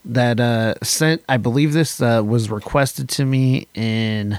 that 0.05 0.41
uh, 0.41 0.75
sent. 0.83 1.23
I 1.29 1.37
believe 1.37 1.73
this 1.73 2.01
uh, 2.01 2.23
was 2.25 2.51
requested 2.51 3.09
to 3.11 3.25
me 3.25 3.69
in 3.75 4.39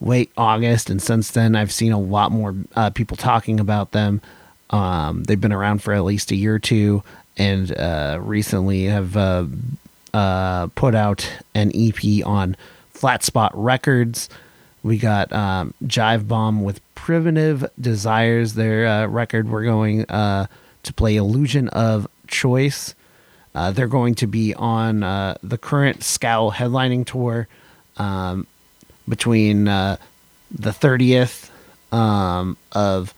late 0.00 0.30
August, 0.36 0.90
and 0.90 1.00
since 1.00 1.30
then 1.30 1.54
I've 1.54 1.72
seen 1.72 1.92
a 1.92 2.00
lot 2.00 2.32
more 2.32 2.54
uh, 2.74 2.90
people 2.90 3.16
talking 3.16 3.60
about 3.60 3.92
them. 3.92 4.20
Um, 4.70 5.24
they've 5.24 5.40
been 5.40 5.52
around 5.52 5.82
for 5.82 5.92
at 5.92 6.04
least 6.04 6.30
a 6.30 6.36
year 6.36 6.54
or 6.54 6.58
two, 6.58 7.02
and 7.36 7.76
uh, 7.76 8.18
recently 8.22 8.84
have 8.84 9.16
uh, 9.16 9.46
uh, 10.14 10.68
put 10.68 10.94
out 10.94 11.30
an 11.54 11.72
EP 11.74 12.24
on 12.24 12.56
Flat 12.90 13.22
Spot 13.24 13.52
Records. 13.54 14.28
We 14.82 14.96
got 14.96 15.32
um, 15.32 15.74
Jive 15.84 16.26
Bomb 16.26 16.62
with 16.62 16.80
Primitive 16.94 17.68
Desires, 17.78 18.54
their 18.54 18.86
uh, 18.86 19.06
record. 19.06 19.48
We're 19.48 19.64
going 19.64 20.06
uh, 20.06 20.46
to 20.84 20.92
play 20.94 21.16
Illusion 21.16 21.68
of 21.68 22.08
Choice. 22.26 22.94
They're 23.52 23.88
going 23.88 24.14
to 24.14 24.26
be 24.26 24.54
on 24.54 25.00
the 25.00 25.58
current 25.60 26.02
Scowl 26.02 26.52
headlining 26.52 27.04
tour 27.04 27.46
um, 27.98 28.46
between 29.10 29.68
uh, 29.68 29.98
the 30.50 30.70
30th 30.70 31.50
um, 31.92 32.56
of 32.72 33.12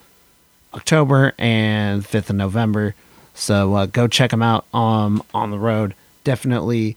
October 0.75 1.35
and 1.39 2.03
5th 2.03 2.31
of 2.31 2.37
November. 2.37 2.95
So 3.35 3.75
uh, 3.75 3.87
go 3.87 4.09
check 4.09 4.31
them 4.31 4.43
out 4.43 4.65
um, 4.75 5.23
on 5.33 5.51
the 5.51 5.59
road. 5.59 5.95
Definitely 6.25 6.97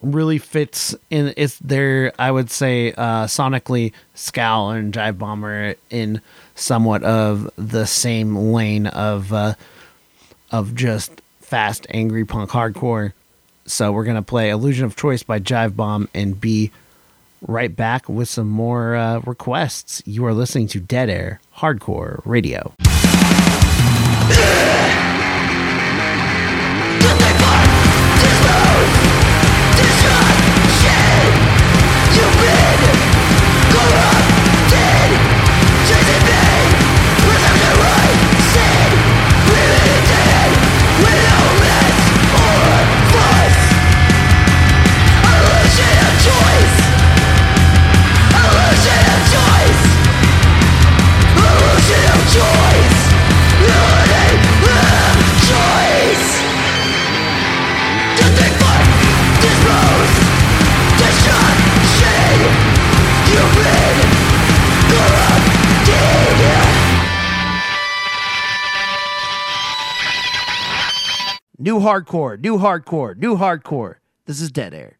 really 0.00 0.38
fits 0.38 0.94
in 1.10 1.34
it's 1.36 1.58
their 1.58 2.12
I 2.20 2.30
would 2.30 2.52
say 2.52 2.92
uh 2.92 3.26
sonically 3.26 3.92
Scowl 4.14 4.70
and 4.70 4.94
Jive 4.94 5.18
Bomber 5.18 5.74
in 5.90 6.20
somewhat 6.54 7.02
of 7.02 7.50
the 7.56 7.84
same 7.84 8.36
lane 8.36 8.86
of 8.86 9.32
uh 9.32 9.54
of 10.52 10.76
just 10.76 11.20
fast 11.40 11.86
angry 11.90 12.24
punk 12.24 12.50
hardcore. 12.50 13.12
So 13.66 13.90
we're 13.90 14.04
gonna 14.04 14.22
play 14.22 14.50
Illusion 14.50 14.84
of 14.84 14.94
Choice 14.94 15.22
by 15.22 15.40
Jive 15.40 15.74
Bomb 15.74 16.08
and 16.14 16.40
be 16.40 16.70
right 17.42 17.74
back 17.74 18.08
with 18.08 18.28
some 18.28 18.48
more 18.48 18.96
uh, 18.96 19.20
requests. 19.20 20.02
You 20.06 20.24
are 20.26 20.34
listening 20.34 20.68
to 20.68 20.80
Dead 20.80 21.08
Air 21.08 21.40
Hardcore 21.56 22.20
Radio. 22.24 22.74
New 71.60 71.80
hardcore, 71.80 72.40
new 72.40 72.58
hardcore, 72.58 73.16
new 73.16 73.36
hardcore. 73.36 73.96
This 74.26 74.40
is 74.40 74.52
Dead 74.52 74.72
Air. 74.72 74.97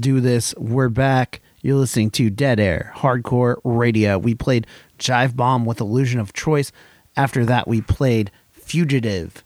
Do 0.00 0.20
this. 0.20 0.54
We're 0.56 0.88
back. 0.88 1.40
You're 1.60 1.76
listening 1.76 2.10
to 2.12 2.30
Dead 2.30 2.60
Air 2.60 2.92
Hardcore 2.96 3.56
Radio. 3.64 4.18
We 4.18 4.34
played 4.34 4.66
Jive 4.98 5.34
Bomb 5.34 5.64
with 5.64 5.80
Illusion 5.80 6.20
of 6.20 6.32
Choice. 6.32 6.72
After 7.16 7.44
that, 7.44 7.66
we 7.66 7.80
played 7.80 8.30
Fugitive, 8.52 9.42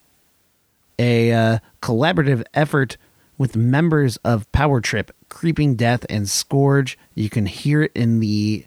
a 0.99 1.33
uh, 1.33 1.59
collaborative 1.81 2.45
effort 2.55 2.97
with 3.39 3.57
members 3.57 4.19
of 4.19 4.51
Power 4.53 4.81
Trip, 4.81 5.11
Creeping 5.29 5.75
Death, 5.75 6.05
and 6.11 6.29
Scourge. 6.29 6.99
You 7.15 7.31
can 7.31 7.47
hear 7.47 7.83
it 7.83 7.93
in 7.95 8.21
the 8.21 8.67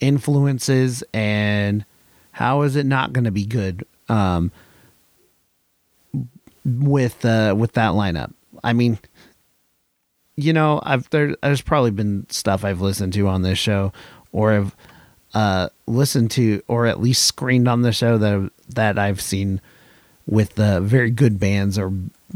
influences 0.00 1.02
and 1.14 1.84
how 2.32 2.62
is 2.62 2.76
it 2.76 2.84
not 2.84 3.12
going 3.12 3.24
to 3.24 3.30
be 3.30 3.46
good 3.46 3.86
um, 4.08 4.52
with 6.64 7.24
uh, 7.24 7.54
with 7.56 7.72
that 7.72 7.92
lineup. 7.92 8.32
I 8.62 8.72
mean, 8.72 8.98
you 10.36 10.52
know, 10.52 10.80
I've 10.82 11.08
there, 11.10 11.34
there's 11.42 11.62
probably 11.62 11.90
been 11.90 12.26
stuff 12.30 12.64
I've 12.64 12.80
listened 12.80 13.14
to 13.14 13.26
on 13.28 13.42
this 13.42 13.58
show, 13.58 13.92
or 14.32 14.52
have 14.52 14.76
uh, 15.34 15.68
listened 15.86 16.30
to, 16.32 16.62
or 16.68 16.86
at 16.86 17.00
least 17.00 17.24
screened 17.24 17.68
on 17.68 17.82
the 17.82 17.92
show 17.92 18.18
that 18.18 18.50
that 18.68 18.98
I've 18.98 19.20
seen 19.20 19.60
with 20.26 20.54
very 20.54 21.10
good 21.10 21.38
bands 21.38 21.78
or 21.78 21.92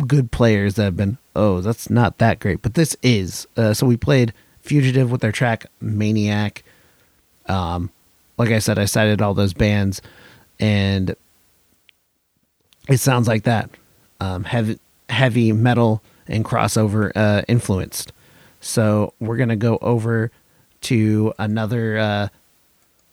good 0.07 0.31
players 0.31 0.75
that 0.75 0.85
have 0.85 0.97
been. 0.97 1.19
Oh, 1.37 1.61
that's 1.61 1.91
not 1.91 2.19
that 2.19 2.41
great, 2.41 2.63
but 2.63 2.75
this 2.75 2.97
is. 3.03 3.47
Uh, 3.57 3.75
so 3.75 3.87
we 3.87 3.97
played 3.97 4.33
Fugitive 4.61 5.11
with 5.11 5.21
their 5.21 5.33
track 5.33 5.67
Maniac. 5.81 6.63
Um, 7.47 7.91
like 8.37 8.51
I 8.51 8.59
said, 8.59 8.79
I 8.79 8.85
cited 8.85 9.21
all 9.21 9.35
those 9.35 9.55
bands, 9.55 10.01
and 10.59 11.15
it 12.89 12.99
sounds 12.99 13.29
like 13.29 13.45
that. 13.45 13.71
Um, 14.21 14.45
heavy 14.45 14.79
heavy 15.09 15.53
metal 15.53 16.03
and 16.31 16.45
crossover 16.45 17.13
uh, 17.15 17.43
influenced. 17.49 18.13
So 18.61 19.15
we're 19.21 19.37
gonna 19.37 19.57
go 19.57 19.79
over 19.81 20.31
to 20.83 21.33
another 21.39 21.99
uh, 21.99 22.29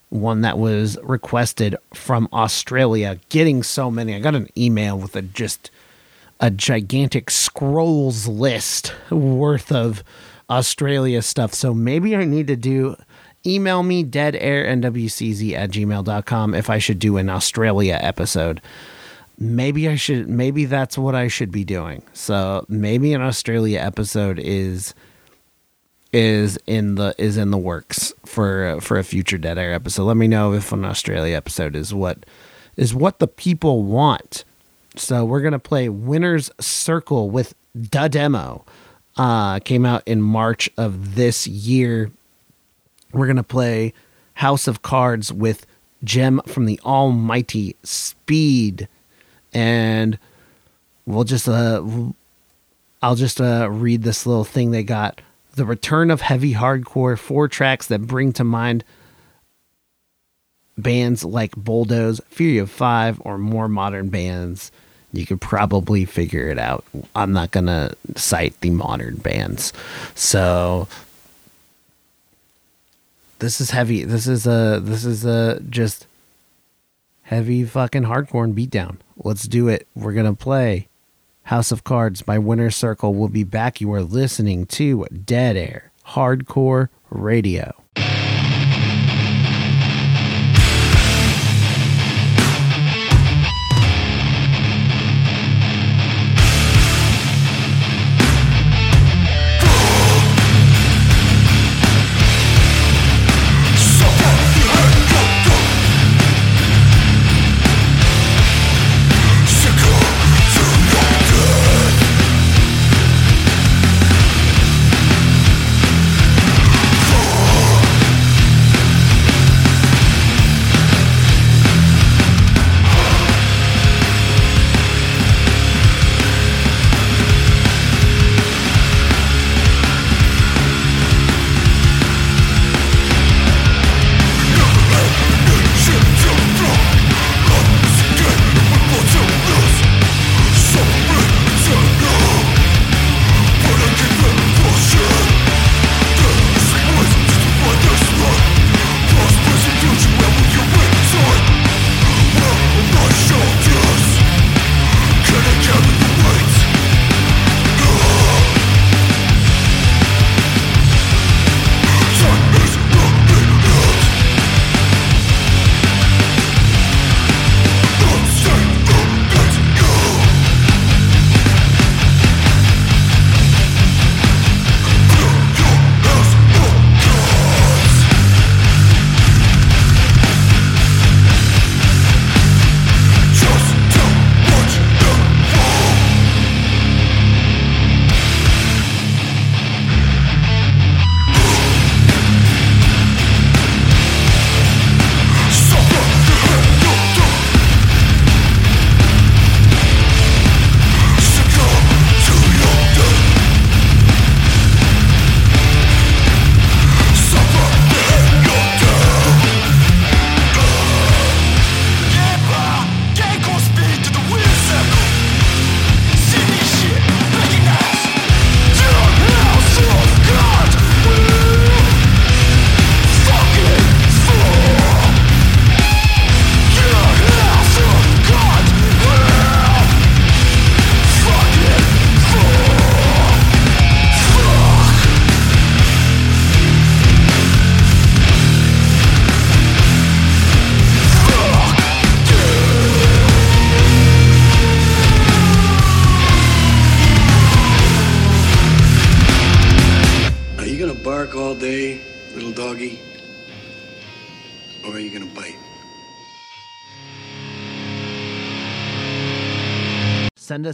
one 0.09 0.41
that 0.41 0.57
was 0.57 0.97
requested 1.03 1.75
from 1.93 2.29
Australia. 2.31 3.19
Getting 3.29 3.63
so 3.63 3.91
many. 3.91 4.15
I 4.15 4.19
got 4.19 4.35
an 4.35 4.47
email 4.57 4.97
with 4.97 5.15
a 5.15 5.21
just 5.21 5.71
a 6.39 6.51
gigantic 6.51 7.29
scrolls 7.29 8.27
list 8.27 8.93
worth 9.09 9.71
of 9.71 10.03
Australia 10.49 11.21
stuff. 11.21 11.53
So 11.53 11.73
maybe 11.73 12.15
I 12.15 12.23
need 12.23 12.47
to 12.47 12.55
do 12.55 12.95
email 13.45 13.83
me 13.83 14.03
deadairnwcz 14.03 15.53
at 15.53 15.71
gmail.com 15.71 16.53
if 16.53 16.69
I 16.69 16.77
should 16.77 16.99
do 16.99 17.17
an 17.17 17.29
Australia 17.29 17.97
episode. 18.01 18.61
Maybe 19.39 19.87
I 19.87 19.95
should 19.95 20.27
maybe 20.27 20.65
that's 20.65 20.97
what 20.97 21.15
I 21.15 21.27
should 21.27 21.51
be 21.51 21.63
doing. 21.63 22.01
So 22.13 22.65
maybe 22.67 23.13
an 23.13 23.21
Australia 23.21 23.79
episode 23.79 24.39
is 24.39 24.95
is 26.13 26.57
in 26.65 26.95
the 26.95 27.13
is 27.17 27.37
in 27.37 27.51
the 27.51 27.57
works 27.57 28.13
for 28.25 28.79
for 28.81 28.97
a 28.97 29.03
future 29.03 29.37
Dead 29.37 29.57
Air 29.57 29.73
episode. 29.73 30.05
Let 30.05 30.17
me 30.17 30.27
know 30.27 30.53
if 30.53 30.71
an 30.71 30.85
Australia 30.85 31.35
episode 31.35 31.75
is 31.75 31.93
what 31.93 32.25
is 32.75 32.95
what 32.95 33.19
the 33.19 33.27
people 33.27 33.83
want. 33.83 34.43
So 34.95 35.25
we're 35.25 35.41
gonna 35.41 35.59
play 35.59 35.89
Winner's 35.89 36.49
Circle 36.59 37.29
with 37.29 37.53
the 37.75 38.07
demo. 38.07 38.65
Uh, 39.17 39.59
came 39.59 39.85
out 39.85 40.03
in 40.05 40.21
March 40.21 40.69
of 40.77 41.15
this 41.15 41.47
year. 41.47 42.11
We're 43.11 43.27
gonna 43.27 43.43
play 43.43 43.93
House 44.35 44.67
of 44.67 44.81
Cards 44.81 45.33
with 45.33 45.65
Gem 46.03 46.41
from 46.45 46.65
the 46.65 46.79
Almighty 46.85 47.75
Speed, 47.83 48.87
and 49.53 50.17
we'll 51.05 51.23
just 51.23 51.47
uh, 51.47 51.83
I'll 53.01 53.15
just 53.15 53.39
uh, 53.39 53.69
read 53.69 54.03
this 54.03 54.25
little 54.25 54.43
thing 54.43 54.71
they 54.71 54.83
got. 54.83 55.21
The 55.55 55.65
return 55.65 56.11
of 56.11 56.21
heavy 56.21 56.53
hardcore, 56.53 57.17
four 57.17 57.47
tracks 57.47 57.87
that 57.87 57.99
bring 57.99 58.33
to 58.33 58.43
mind 58.43 58.83
bands 60.77 61.23
like 61.23 61.55
Bulldoze, 61.55 62.21
Fury 62.29 62.59
of 62.59 62.69
Five, 62.69 63.19
or 63.25 63.37
more 63.37 63.67
modern 63.67 64.09
bands. 64.09 64.71
You 65.13 65.25
could 65.25 65.41
probably 65.41 66.05
figure 66.05 66.49
it 66.49 66.59
out. 66.59 66.85
I'm 67.15 67.33
not 67.33 67.51
gonna 67.51 67.93
cite 68.15 68.59
the 68.61 68.69
modern 68.69 69.15
bands. 69.15 69.73
So 70.13 70.87
this 73.39 73.61
is 73.61 73.71
heavy. 73.71 74.03
This 74.03 74.27
is 74.27 74.45
a 74.45 74.79
this 74.83 75.05
is 75.05 75.25
a 75.25 75.59
just 75.69 76.05
heavy 77.23 77.63
fucking 77.63 78.03
hardcore 78.03 78.43
and 78.43 78.55
beatdown. 78.55 78.97
Let's 79.17 79.47
do 79.47 79.67
it. 79.67 79.87
We're 79.95 80.13
gonna 80.13 80.33
play 80.33 80.87
House 81.43 81.71
of 81.71 81.83
Cards 81.83 82.21
by 82.21 82.37
Winner 82.37 82.69
Circle. 82.69 83.13
We'll 83.13 83.29
be 83.29 83.43
back. 83.43 83.81
You 83.81 83.91
are 83.93 84.03
listening 84.03 84.65
to 84.67 85.05
Dead 85.05 85.55
Air 85.57 85.91
Hardcore 86.09 86.89
Radio. 87.09 87.73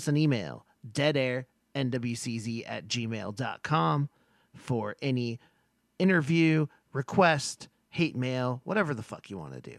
Us 0.04 0.08
an 0.08 0.18
email 0.18 0.66
deadairnwcz 0.92 2.64
at 2.68 2.88
gmail.com 2.88 4.10
for 4.54 4.96
any 5.02 5.40
interview 5.98 6.68
request 6.92 7.70
hate 7.90 8.16
mail 8.16 8.62
whatever 8.66 8.94
the 8.94 9.04
fuck 9.04 9.30
you 9.30 9.38
want 9.38 9.54
to 9.54 9.62
do 9.62 9.78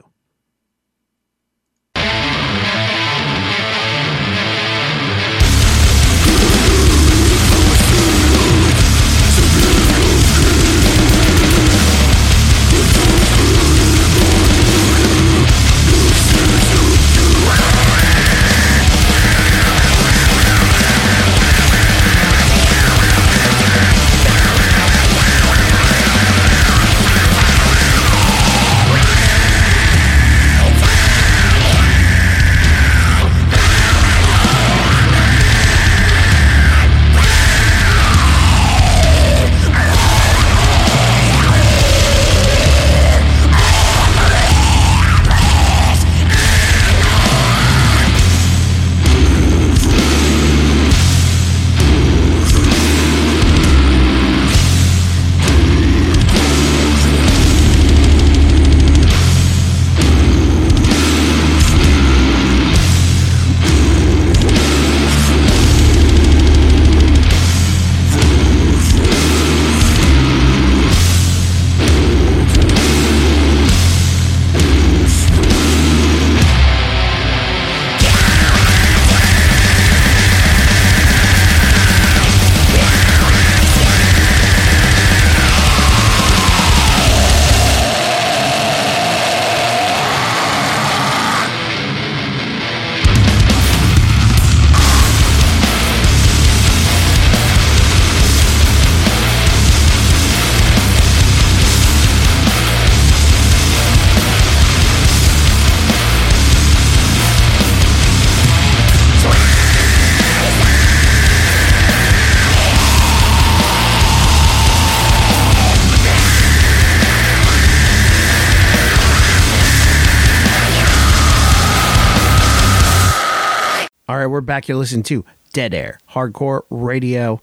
right, 124.25 124.31
we're 124.31 124.41
back. 124.41 124.69
You're 124.69 124.79
listening 124.79 125.03
to 125.05 125.25
Dead 125.53 125.75
Air 125.75 125.99
Hardcore 126.11 126.63
Radio. 126.71 127.43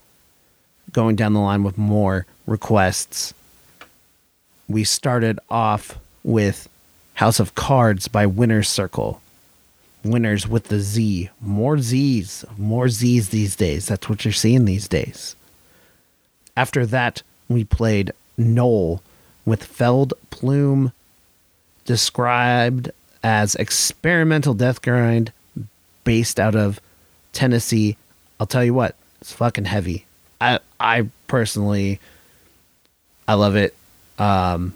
Going 0.92 1.16
down 1.16 1.34
the 1.34 1.40
line 1.40 1.64
with 1.64 1.78
more 1.78 2.26
requests. 2.48 3.36
We 4.68 4.84
started 4.84 5.40
off 5.50 6.00
with 6.24 6.68
House 7.14 7.40
of 7.40 7.54
Cards 7.54 8.08
by 8.08 8.26
Winner's 8.26 8.68
Circle. 8.68 9.22
Winners 10.04 10.48
with 10.48 10.70
the 10.70 10.80
Z. 10.80 11.30
More 11.40 11.78
Z's. 11.78 12.44
More 12.58 12.90
Z's 12.90 13.30
these 13.30 13.56
days. 13.56 13.88
That's 13.88 14.10
what 14.10 14.26
you're 14.26 14.32
seeing 14.32 14.66
these 14.66 14.88
days. 14.88 15.36
After 16.58 16.88
that, 16.88 17.22
we 17.48 17.64
played 17.64 18.12
Knoll 18.38 19.04
with 19.46 19.64
Feld 19.64 20.16
Plume, 20.32 20.94
described 21.86 22.90
as 23.24 23.54
experimental 23.56 24.56
death 24.56 24.82
grind 24.82 25.32
based 26.04 26.40
out 26.40 26.56
of 26.56 26.80
Tennessee. 27.34 27.98
I'll 28.40 28.48
tell 28.48 28.64
you 28.64 28.74
what, 28.74 28.96
it's 29.20 29.34
fucking 29.34 29.66
heavy. 29.66 30.06
I 30.40 30.60
I 30.80 31.10
personally 31.28 32.00
I 33.28 33.36
love 33.36 33.56
it. 33.56 33.76
Um 34.18 34.74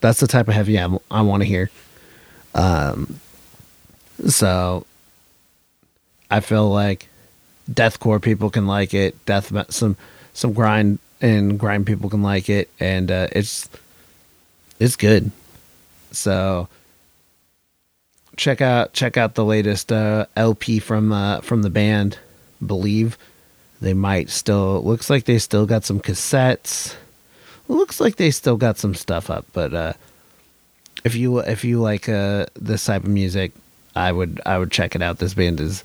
that's 0.00 0.20
the 0.20 0.26
type 0.26 0.48
of 0.48 0.54
heavy 0.54 0.78
I, 0.78 0.96
I 1.10 1.22
want 1.22 1.42
to 1.42 1.48
hear. 1.48 1.70
Um 2.54 3.20
so 4.26 4.86
I 6.30 6.40
feel 6.40 6.68
like 6.68 7.08
deathcore 7.70 8.20
people 8.20 8.50
can 8.50 8.66
like 8.66 8.94
it. 8.94 9.24
Death 9.24 9.52
some 9.72 9.96
some 10.32 10.52
grind 10.52 10.98
and 11.20 11.58
grind 11.58 11.86
people 11.86 12.10
can 12.10 12.22
like 12.22 12.48
it, 12.48 12.68
and 12.78 13.10
uh, 13.10 13.28
it's 13.32 13.68
it's 14.78 14.96
good. 14.96 15.30
So 16.12 16.68
check 18.36 18.60
out 18.60 18.92
check 18.92 19.16
out 19.16 19.34
the 19.34 19.44
latest 19.44 19.92
uh, 19.92 20.26
LP 20.36 20.78
from 20.78 21.12
uh, 21.12 21.40
from 21.40 21.62
the 21.62 21.70
band. 21.70 22.18
Believe 22.64 23.18
they 23.80 23.94
might 23.94 24.30
still 24.30 24.82
looks 24.82 25.10
like 25.10 25.24
they 25.24 25.38
still 25.38 25.66
got 25.66 25.84
some 25.84 26.00
cassettes. 26.00 26.94
Looks 27.68 28.00
like 28.00 28.16
they 28.16 28.30
still 28.30 28.56
got 28.56 28.78
some 28.78 28.94
stuff 28.94 29.30
up, 29.30 29.46
but 29.52 29.72
uh, 29.74 29.92
if 31.04 31.14
you 31.14 31.38
if 31.38 31.64
you 31.64 31.80
like 31.80 32.08
uh, 32.08 32.46
this 32.54 32.84
type 32.84 33.04
of 33.04 33.10
music, 33.10 33.52
I 33.94 34.12
would 34.12 34.40
I 34.44 34.58
would 34.58 34.70
check 34.70 34.94
it 34.94 35.02
out. 35.02 35.18
This 35.18 35.34
band 35.34 35.60
is 35.60 35.82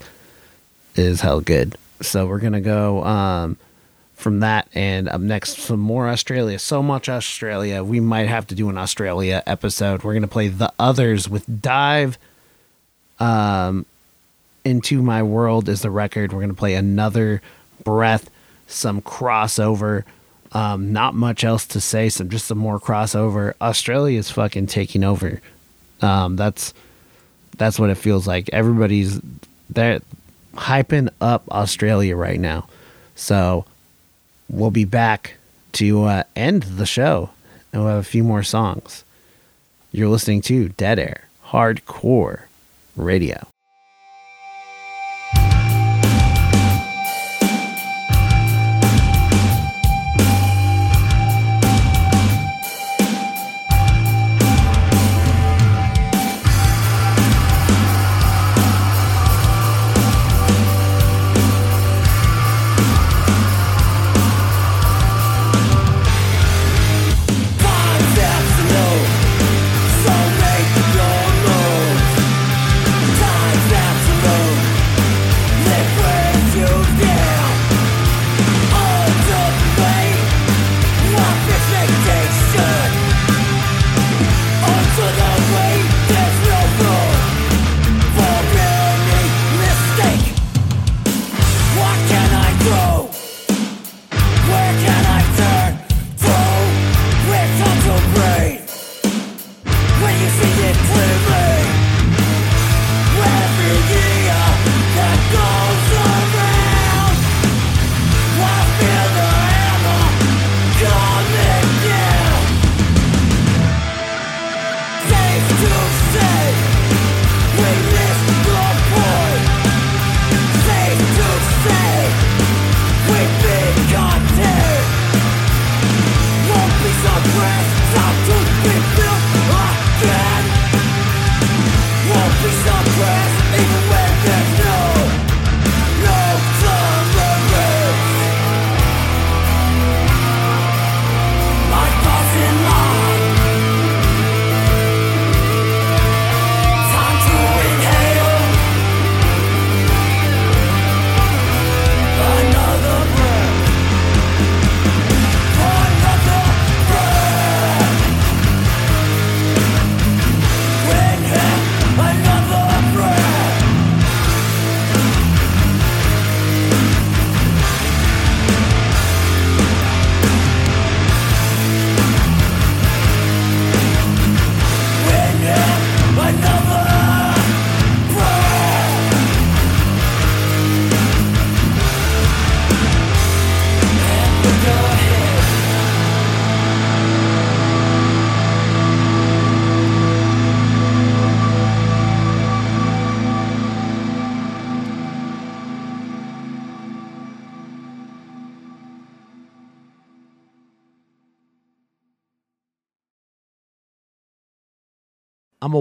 is 0.96 1.20
hell 1.20 1.40
good. 1.40 1.76
So 2.00 2.26
we're 2.26 2.40
gonna 2.40 2.60
go 2.60 3.04
um, 3.04 3.56
from 4.14 4.40
that, 4.40 4.68
and 4.74 5.08
up 5.08 5.20
next 5.20 5.58
some 5.58 5.80
more 5.80 6.08
Australia. 6.08 6.58
So 6.58 6.82
much 6.82 7.08
Australia, 7.08 7.84
we 7.84 8.00
might 8.00 8.28
have 8.28 8.46
to 8.48 8.54
do 8.54 8.68
an 8.70 8.78
Australia 8.78 9.42
episode. 9.46 10.02
We're 10.02 10.14
gonna 10.14 10.26
play 10.26 10.48
the 10.48 10.72
others 10.78 11.28
with 11.28 11.62
Dive. 11.62 12.18
Um, 13.20 13.86
into 14.64 15.02
my 15.02 15.22
world 15.22 15.68
is 15.68 15.82
the 15.82 15.90
record. 15.90 16.32
We're 16.32 16.40
gonna 16.40 16.54
play 16.54 16.74
another 16.74 17.42
breath, 17.84 18.30
some 18.66 19.00
crossover. 19.02 20.04
Um, 20.52 20.92
not 20.92 21.14
much 21.14 21.44
else 21.44 21.64
to 21.68 21.80
say. 21.80 22.08
Some 22.08 22.28
just 22.28 22.46
some 22.46 22.58
more 22.58 22.80
crossover. 22.80 23.54
Australia 23.60 24.18
is 24.18 24.30
fucking 24.30 24.66
taking 24.66 25.04
over. 25.04 25.40
Um, 26.02 26.36
that's 26.36 26.74
that's 27.56 27.78
what 27.78 27.90
it 27.90 27.96
feels 27.96 28.26
like. 28.26 28.50
Everybody's 28.52 29.20
they're 29.68 30.00
hyping 30.54 31.08
up 31.20 31.44
Australia 31.50 32.16
right 32.16 32.40
now. 32.40 32.66
So 33.14 33.64
we'll 34.48 34.70
be 34.70 34.84
back 34.84 35.34
to 35.72 36.04
uh, 36.04 36.22
end 36.34 36.64
the 36.64 36.86
show 36.86 37.30
and 37.72 37.82
we'll 37.82 37.92
have 37.92 38.00
a 38.00 38.04
few 38.04 38.24
more 38.24 38.42
songs. 38.42 39.04
You're 39.92 40.08
listening 40.08 40.40
to 40.42 40.70
Dead 40.70 40.98
Air 40.98 41.28
Hardcore 41.48 42.42
Radio. 43.00 43.48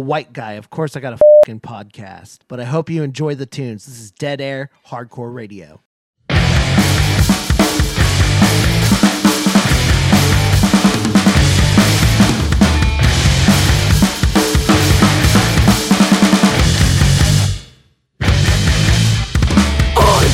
white 0.09 0.33
guy. 0.33 0.53
Of 0.53 0.71
course, 0.71 0.95
I 0.95 1.01
got 1.01 1.13
a 1.13 1.19
fucking 1.45 1.59
podcast. 1.61 2.39
But 2.47 2.59
I 2.59 2.63
hope 2.65 2.89
you 2.89 3.03
enjoy 3.03 3.35
the 3.35 3.45
tunes. 3.45 3.85
This 3.85 3.99
is 3.99 4.09
Dead 4.11 4.41
Air 4.41 4.71
Hardcore 4.87 5.31
Radio. 5.31 5.81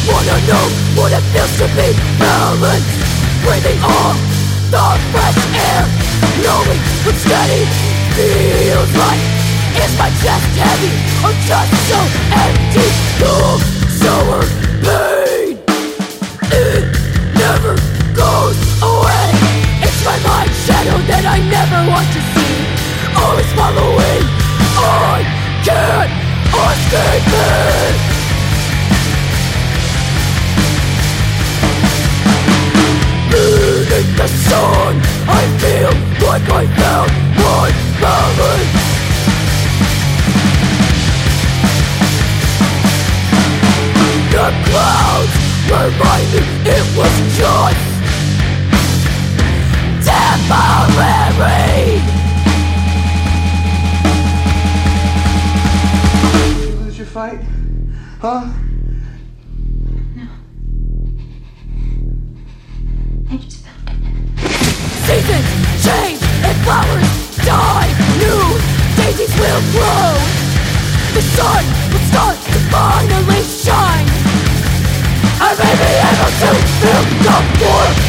wanna 0.07 0.38
know 0.47 0.65
what 0.95 1.11
it 1.11 1.21
feels 1.34 1.57
to 1.57 1.65
be 1.76 1.89
balanced 2.19 2.88
Breathing 3.43 3.82
on 3.84 4.15
the 4.69 4.88
fresh 5.11 5.41
air 5.57 5.84
Knowing 6.43 6.80
what 7.03 7.15
steady 7.15 7.65
feels 8.13 8.95
like 8.95 9.34
is 9.84 9.93
my 9.97 10.09
chest 10.23 10.49
heavy 10.55 10.93
or 11.26 11.34
just 11.49 11.71
so 11.89 11.99
empty? 12.43 12.88
No 13.19 13.59
sour 13.99 14.41
pain. 14.86 15.59
It 16.51 16.86
never 17.36 17.73
goes 18.15 18.59
away. 18.82 19.28
It's 19.86 20.01
my 20.05 20.17
mind 20.28 20.51
shadow 20.65 20.97
that 21.11 21.26
I 21.28 21.38
never 21.49 21.80
want 21.91 22.07
to 22.15 22.21
see. 22.34 22.55
Always 23.19 23.51
following. 23.57 24.23
I 24.78 25.23
can't 25.63 26.26
escape 26.86 27.34
it. 27.34 27.95
Beneath 33.32 34.17
the 34.17 34.28
sun, 34.28 34.93
I 35.28 35.43
feel 35.61 35.93
like 36.28 36.47
I 36.49 36.65
found 36.80 37.11
my 37.38 37.67
balance. 38.01 38.84
The 44.45 44.51
clouds 44.51 45.33
remind 45.71 46.27
me 46.31 46.37
it 46.69 46.85
was 46.95 47.15
just 47.35 47.81
temporary. 50.05 51.97
Did 56.31 56.57
You 56.61 56.75
lose 56.75 56.95
your 56.95 57.07
fight? 57.07 57.39
Huh? 58.21 58.45
Seasons 65.05 65.49
change 65.83 66.21
and 66.45 66.57
flowers 66.61 67.09
die. 67.43 67.89
New 68.21 68.45
daisies 68.95 69.33
will 69.39 69.61
grow. 69.73 70.13
The 71.15 71.23
sun 71.33 71.65
will 71.91 72.05
start 72.11 72.35
to 72.35 72.59
finally 72.69 73.41
shine. 73.41 73.54
I 75.47 75.53
may 75.53 75.75
be 75.77 75.91
able 76.09 76.33
to 76.41 76.49
feel 76.81 77.03
the 77.21 77.37
warmth. 77.61 78.01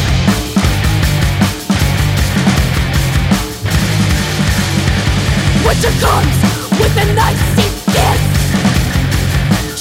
Winter 5.65 5.93
comes 6.01 6.37
with 6.79 6.97
an 6.97 7.13
icy 7.13 7.67
kiss. 7.93 8.21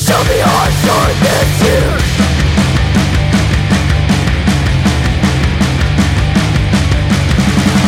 Show 0.04 0.20
me 0.28 0.36
our 0.44 0.68
darkness 0.84 1.50
here. 1.64 1.96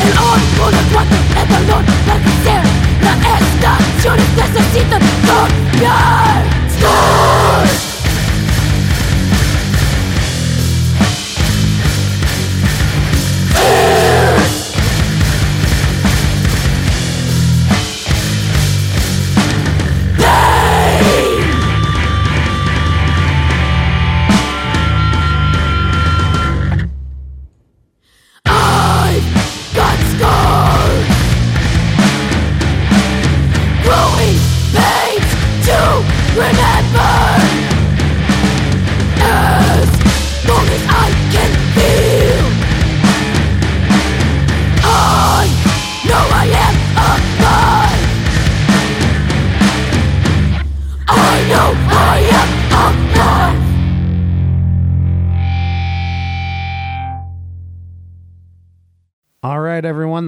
El 0.01 0.15
oro 0.17 0.71
de 0.71 0.83
cuatro, 0.93 1.19
el 1.37 1.47
dolor, 1.53 1.85
la 2.07 2.17
miseria, 2.25 2.73
la 3.05 3.13
estaciones 3.37 4.31
necesitan 4.35 5.03
cambiar. 5.27 6.41
Scars. 6.73 7.88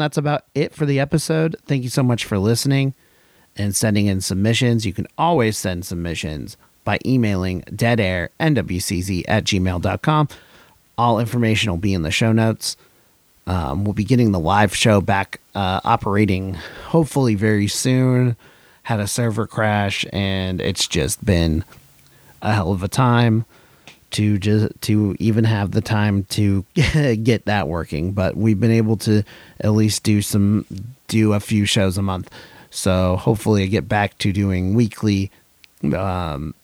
That's 0.00 0.16
about 0.16 0.44
it 0.54 0.74
for 0.74 0.86
the 0.86 1.00
episode. 1.00 1.56
Thank 1.66 1.82
you 1.82 1.88
so 1.88 2.02
much 2.02 2.24
for 2.24 2.38
listening 2.38 2.94
and 3.56 3.74
sending 3.74 4.06
in 4.06 4.20
submissions. 4.20 4.86
You 4.86 4.92
can 4.92 5.06
always 5.18 5.56
send 5.56 5.84
submissions 5.84 6.56
by 6.84 6.98
emailing 7.04 7.62
deadairnwcz 7.62 9.24
at 9.28 9.44
gmail.com. 9.44 10.28
All 10.98 11.20
information 11.20 11.70
will 11.70 11.78
be 11.78 11.94
in 11.94 12.02
the 12.02 12.10
show 12.10 12.32
notes. 12.32 12.76
Um, 13.46 13.84
we'll 13.84 13.94
be 13.94 14.04
getting 14.04 14.32
the 14.32 14.40
live 14.40 14.74
show 14.74 15.00
back 15.00 15.40
uh, 15.54 15.80
operating 15.84 16.54
hopefully 16.88 17.34
very 17.34 17.68
soon. 17.68 18.36
Had 18.82 19.00
a 19.00 19.06
server 19.06 19.46
crash, 19.46 20.04
and 20.12 20.60
it's 20.60 20.86
just 20.86 21.24
been 21.24 21.64
a 22.42 22.52
hell 22.52 22.72
of 22.72 22.82
a 22.82 22.88
time 22.88 23.44
to 24.10 24.38
just 24.38 24.68
to 24.82 25.16
even 25.18 25.44
have 25.44 25.70
the 25.70 25.80
time 25.80 26.24
to 26.24 26.64
get 27.22 27.44
that 27.44 27.68
working 27.68 28.12
but 28.12 28.36
we've 28.36 28.60
been 28.60 28.70
able 28.70 28.96
to 28.96 29.22
at 29.60 29.72
least 29.72 30.02
do 30.02 30.22
some 30.22 30.64
do 31.08 31.32
a 31.32 31.40
few 31.40 31.64
shows 31.64 31.98
a 31.98 32.02
month. 32.02 32.30
So 32.70 33.16
hopefully 33.16 33.64
i 33.64 33.66
get 33.66 33.88
back 33.88 34.16
to 34.18 34.32
doing 34.32 34.74
weekly 34.74 35.30
um 35.94 36.54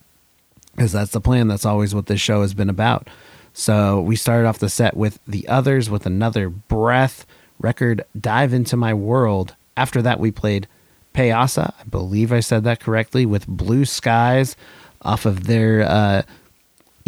because 0.75 0.91
that's 0.91 1.11
the 1.11 1.21
plan. 1.21 1.47
That's 1.47 1.65
always 1.65 1.95
what 1.95 2.05
this 2.05 2.21
show 2.21 2.41
has 2.41 2.53
been 2.53 2.69
about. 2.69 3.07
So 3.51 3.99
we 3.99 4.15
started 4.15 4.47
off 4.47 4.59
the 4.59 4.69
set 4.69 4.95
with 4.95 5.19
the 5.27 5.47
others 5.47 5.89
with 5.89 6.05
another 6.05 6.49
breath 6.49 7.25
record 7.59 8.05
dive 8.19 8.53
into 8.53 8.77
my 8.77 8.93
world. 8.93 9.55
After 9.75 10.01
that 10.03 10.19
we 10.19 10.31
played 10.31 10.67
Payasa, 11.13 11.73
I 11.79 11.83
believe 11.85 12.31
I 12.31 12.41
said 12.41 12.63
that 12.65 12.79
correctly, 12.79 13.25
with 13.25 13.47
Blue 13.47 13.85
Skies 13.85 14.55
off 15.01 15.25
of 15.25 15.47
their 15.47 15.81
uh, 15.81 16.21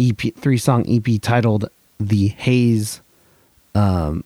EP 0.00 0.34
three 0.34 0.56
song 0.56 0.84
EP 0.88 1.20
titled 1.20 1.68
The 1.98 2.28
Haze. 2.28 3.02
Um, 3.74 4.24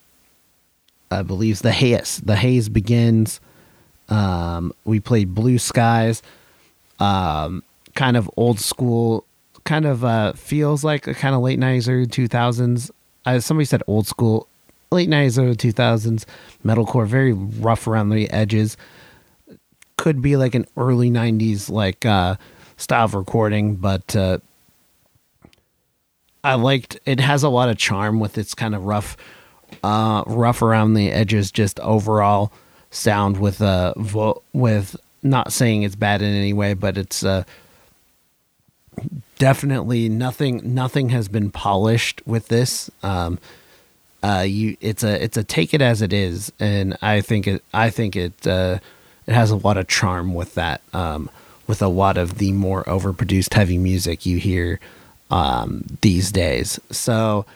I 1.11 1.23
believe 1.23 1.61
the 1.61 1.73
haze. 1.73 2.21
The 2.25 2.37
haze 2.37 2.69
begins. 2.69 3.41
Um, 4.09 4.73
we 4.85 5.01
played 5.01 5.35
Blue 5.35 5.59
Skies. 5.59 6.23
Um, 7.01 7.63
kind 7.95 8.17
of 8.17 8.31
old 8.37 8.61
school. 8.61 9.25
Kind 9.65 9.87
of 9.87 10.05
uh, 10.05 10.35
feels 10.35 10.85
like 10.85 11.07
a 11.07 11.15
kind 11.15 11.35
of 11.35 11.41
late 11.41 11.59
nineties 11.59 11.89
or 11.89 12.05
two 12.07 12.29
thousands. 12.29 12.91
Uh, 13.25 13.41
somebody 13.41 13.65
said 13.65 13.83
old 13.87 14.07
school, 14.07 14.47
late 14.91 15.09
nineties 15.09 15.39
or 15.39 15.55
two 15.55 15.73
thousands 15.73 16.27
metalcore. 16.65 17.07
Very 17.07 17.33
rough 17.33 17.87
around 17.87 18.11
the 18.11 18.31
edges. 18.31 18.77
Could 19.97 20.21
be 20.21 20.37
like 20.37 20.55
an 20.55 20.67
early 20.77 21.11
nineties 21.11 21.71
like 21.71 22.05
uh, 22.05 22.37
style 22.77 23.07
of 23.07 23.15
recording, 23.15 23.77
but. 23.77 24.15
Uh, 24.15 24.39
I 26.45 26.55
liked 26.55 26.99
it 27.07 27.21
has 27.21 27.43
a 27.43 27.49
lot 27.49 27.71
of 27.71 27.79
charm 27.79 28.21
with 28.21 28.39
its 28.39 28.55
kind 28.55 28.75
of 28.75 28.85
rough 28.85 29.17
uh 29.83 30.23
rough 30.27 30.63
around 30.63 30.95
the 30.95 31.11
edges 31.11 31.51
just 31.51 31.81
overall 31.81 32.53
sound 32.91 33.39
with 33.41 33.61
uh 33.61 33.95
vo- 33.97 34.43
with 34.53 34.95
not 35.23 35.53
saying 35.53 35.83
it's 35.83 35.97
bad 35.97 36.23
in 36.23 36.33
any 36.33 36.53
way 36.53 36.75
but 36.75 36.97
it's 36.97 37.25
uh 37.25 37.43
definitely 39.39 40.09
nothing 40.09 40.61
nothing 40.75 41.09
has 41.09 41.29
been 41.29 41.51
polished 41.51 42.23
with 42.27 42.49
this. 42.49 42.91
Um 43.03 43.39
uh 44.23 44.45
you 44.47 44.77
it's 44.81 45.03
a 45.03 45.23
it's 45.23 45.37
a 45.37 45.43
take 45.45 45.75
it 45.75 45.83
as 45.83 46.03
it 46.03 46.13
is 46.13 46.53
and 46.61 46.97
I 47.03 47.21
think 47.21 47.47
it 47.47 47.65
I 47.73 47.91
think 47.91 48.15
it 48.17 48.47
uh 48.47 48.79
it 49.27 49.35
has 49.35 49.51
a 49.51 49.57
lot 49.57 49.77
of 49.79 49.89
charm 49.89 50.35
with 50.35 50.55
that. 50.55 50.83
Um 50.93 51.31
with 51.67 51.81
a 51.81 51.89
lot 51.89 52.19
of 52.19 52.37
the 52.37 52.53
more 52.53 52.85
overproduced 52.85 53.55
heavy 53.55 53.79
music 53.79 54.27
you 54.27 54.37
hear 54.39 54.79
um, 55.31 55.85
these 56.01 56.33
days. 56.33 56.81
So 56.91 57.47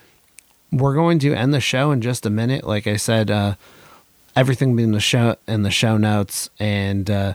we're 0.72 0.94
going 0.94 1.18
to 1.20 1.34
end 1.34 1.54
the 1.54 1.60
show 1.60 1.90
in 1.90 2.00
just 2.00 2.26
a 2.26 2.30
minute. 2.30 2.64
Like 2.64 2.86
I 2.86 2.96
said, 2.96 3.30
uh, 3.30 3.54
everything 4.36 4.78
in 4.78 4.92
the 4.92 5.00
show 5.00 5.36
in 5.46 5.62
the 5.62 5.70
show 5.70 5.96
notes 5.96 6.50
and 6.58 7.10
uh, 7.10 7.34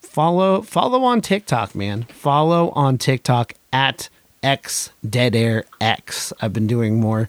follow 0.00 0.62
follow 0.62 1.04
on 1.04 1.20
TikTok, 1.20 1.74
man. 1.74 2.04
Follow 2.04 2.70
on 2.70 2.98
TikTok 2.98 3.54
at 3.72 4.08
X 4.42 4.90
Dead 5.08 5.36
Air 5.36 5.64
X. 5.80 6.32
I've 6.40 6.52
been 6.52 6.66
doing 6.66 7.00
more 7.00 7.28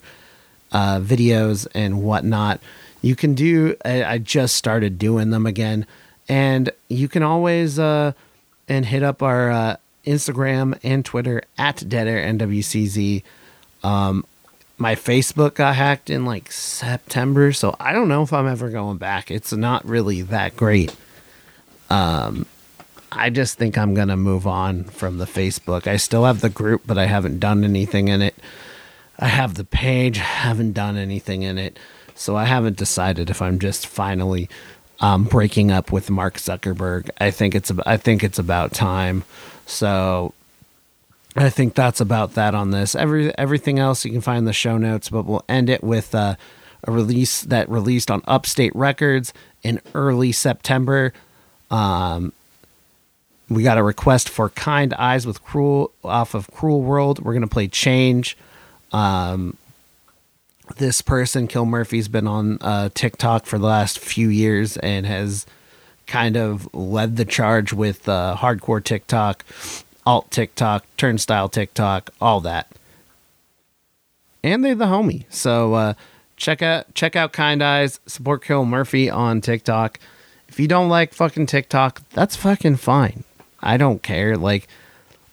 uh, 0.72 0.98
videos 1.00 1.66
and 1.74 2.02
whatnot. 2.02 2.60
You 3.02 3.14
can 3.14 3.34
do. 3.34 3.76
I, 3.84 4.04
I 4.04 4.18
just 4.18 4.56
started 4.56 4.98
doing 4.98 5.30
them 5.30 5.46
again, 5.46 5.86
and 6.28 6.70
you 6.88 7.08
can 7.08 7.22
always 7.22 7.78
uh, 7.78 8.12
and 8.68 8.86
hit 8.86 9.02
up 9.02 9.22
our 9.22 9.50
uh, 9.50 9.76
Instagram 10.08 10.78
and 10.82 11.04
Twitter 11.04 11.42
at 11.56 11.88
Dead 11.88 12.08
Air 12.08 12.24
NWCZ. 12.32 13.22
Um, 13.82 14.24
my 14.78 14.94
Facebook 14.94 15.54
got 15.54 15.74
hacked 15.74 16.08
in 16.08 16.24
like 16.24 16.50
September, 16.52 17.52
so 17.52 17.76
I 17.78 17.92
don't 17.92 18.08
know 18.08 18.22
if 18.22 18.32
I'm 18.32 18.46
ever 18.46 18.70
going 18.70 18.96
back. 18.96 19.30
It's 19.30 19.52
not 19.52 19.84
really 19.84 20.22
that 20.22 20.56
great. 20.56 20.94
Um, 21.90 22.46
I 23.10 23.30
just 23.30 23.58
think 23.58 23.76
I'm 23.76 23.94
gonna 23.94 24.16
move 24.16 24.46
on 24.46 24.84
from 24.84 25.18
the 25.18 25.24
Facebook. 25.24 25.86
I 25.86 25.96
still 25.96 26.24
have 26.24 26.40
the 26.40 26.48
group, 26.50 26.82
but 26.86 26.98
I 26.98 27.06
haven't 27.06 27.40
done 27.40 27.64
anything 27.64 28.08
in 28.08 28.22
it. 28.22 28.34
I 29.18 29.28
have 29.28 29.54
the 29.54 29.64
page, 29.64 30.18
haven't 30.18 30.72
done 30.72 30.96
anything 30.96 31.42
in 31.42 31.58
it, 31.58 31.78
so 32.14 32.36
I 32.36 32.44
haven't 32.44 32.76
decided 32.76 33.30
if 33.30 33.42
I'm 33.42 33.58
just 33.58 33.86
finally 33.86 34.48
um, 35.00 35.24
breaking 35.24 35.70
up 35.70 35.90
with 35.90 36.10
Mark 36.10 36.34
Zuckerberg. 36.34 37.10
I 37.18 37.30
think 37.30 37.54
it's 37.54 37.72
I 37.86 37.96
think 37.96 38.22
it's 38.22 38.38
about 38.38 38.72
time. 38.72 39.24
So 39.68 40.32
I 41.36 41.50
think 41.50 41.74
that's 41.74 42.00
about 42.00 42.34
that 42.34 42.54
on 42.54 42.70
this. 42.70 42.94
Every 42.94 43.36
everything 43.38 43.78
else 43.78 44.04
you 44.04 44.10
can 44.10 44.22
find 44.22 44.38
in 44.38 44.44
the 44.46 44.52
show 44.52 44.78
notes, 44.78 45.10
but 45.10 45.26
we'll 45.26 45.44
end 45.48 45.68
it 45.68 45.84
with 45.84 46.14
uh, 46.14 46.36
a 46.84 46.90
release 46.90 47.42
that 47.42 47.68
released 47.68 48.10
on 48.10 48.22
Upstate 48.26 48.74
Records 48.74 49.32
in 49.62 49.80
early 49.94 50.32
September. 50.32 51.12
Um, 51.70 52.32
we 53.50 53.62
got 53.62 53.78
a 53.78 53.82
request 53.82 54.28
for 54.28 54.48
Kind 54.48 54.94
Eyes 54.94 55.26
with 55.26 55.44
Cruel 55.44 55.92
off 56.02 56.34
of 56.34 56.50
Cruel 56.50 56.80
World. 56.80 57.22
We're 57.22 57.34
gonna 57.34 57.46
play 57.46 57.68
Change. 57.68 58.36
Um, 58.90 59.56
this 60.78 61.02
person, 61.02 61.46
Kill 61.46 61.66
Murphy's 61.66 62.08
been 62.08 62.26
on 62.26 62.58
uh, 62.62 62.88
TikTok 62.94 63.46
for 63.46 63.58
the 63.58 63.66
last 63.66 63.98
few 63.98 64.28
years 64.28 64.76
and 64.78 65.04
has 65.06 65.46
kind 66.08 66.36
of 66.36 66.72
led 66.74 67.16
the 67.16 67.24
charge 67.24 67.72
with 67.72 68.08
uh, 68.08 68.36
hardcore 68.38 68.82
TikTok, 68.82 69.44
alt 70.04 70.30
TikTok, 70.30 70.84
turnstile 70.96 71.48
TikTok, 71.48 72.10
all 72.20 72.40
that. 72.40 72.66
And 74.42 74.64
they're 74.64 74.74
the 74.74 74.86
homie. 74.86 75.24
So 75.28 75.74
uh, 75.74 75.94
check 76.36 76.62
out 76.62 76.92
check 76.94 77.14
out 77.14 77.32
Kind 77.32 77.62
Eyes, 77.62 78.00
support 78.06 78.42
Kill 78.42 78.64
Murphy 78.64 79.10
on 79.10 79.40
TikTok. 79.40 80.00
If 80.48 80.58
you 80.58 80.66
don't 80.66 80.88
like 80.88 81.12
fucking 81.12 81.46
TikTok, 81.46 82.02
that's 82.10 82.34
fucking 82.34 82.76
fine. 82.76 83.24
I 83.60 83.76
don't 83.76 84.02
care. 84.02 84.36
Like 84.36 84.66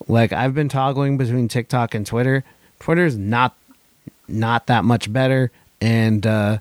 like 0.08 0.34
I've 0.34 0.54
been 0.54 0.70
toggling 0.70 1.18
between 1.18 1.48
TikTok 1.48 1.96
and 1.96 2.06
Twitter. 2.06 2.44
Twitter's 2.80 3.18
not 3.18 3.56
not 4.28 4.68
that 4.68 4.84
much 4.84 5.12
better 5.14 5.52
and 5.80 6.26
uh 6.26 6.58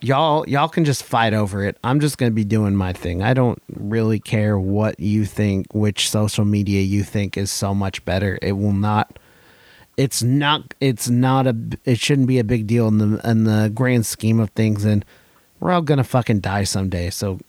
y'all 0.00 0.48
y'all 0.48 0.68
can 0.68 0.84
just 0.84 1.02
fight 1.02 1.34
over 1.34 1.64
it. 1.64 1.76
I'm 1.82 2.00
just 2.00 2.18
going 2.18 2.30
to 2.30 2.34
be 2.34 2.44
doing 2.44 2.76
my 2.76 2.92
thing. 2.92 3.22
I 3.22 3.34
don't 3.34 3.62
really 3.74 4.18
care 4.18 4.58
what 4.58 4.98
you 5.00 5.24
think, 5.24 5.74
which 5.74 6.10
social 6.10 6.44
media 6.44 6.82
you 6.82 7.02
think 7.02 7.36
is 7.36 7.50
so 7.50 7.74
much 7.74 8.04
better. 8.04 8.38
It 8.42 8.52
will 8.52 8.72
not 8.72 9.18
it's 9.96 10.22
not 10.22 10.74
it's 10.80 11.08
not 11.08 11.46
a 11.46 11.56
it 11.84 11.98
shouldn't 11.98 12.28
be 12.28 12.38
a 12.38 12.44
big 12.44 12.66
deal 12.66 12.88
in 12.88 12.98
the 12.98 13.30
in 13.30 13.44
the 13.44 13.70
grand 13.74 14.06
scheme 14.06 14.40
of 14.40 14.50
things 14.50 14.84
and 14.84 15.04
we're 15.58 15.72
all 15.72 15.82
going 15.82 15.98
to 15.98 16.04
fucking 16.04 16.40
die 16.40 16.64
someday. 16.64 17.10
So 17.10 17.40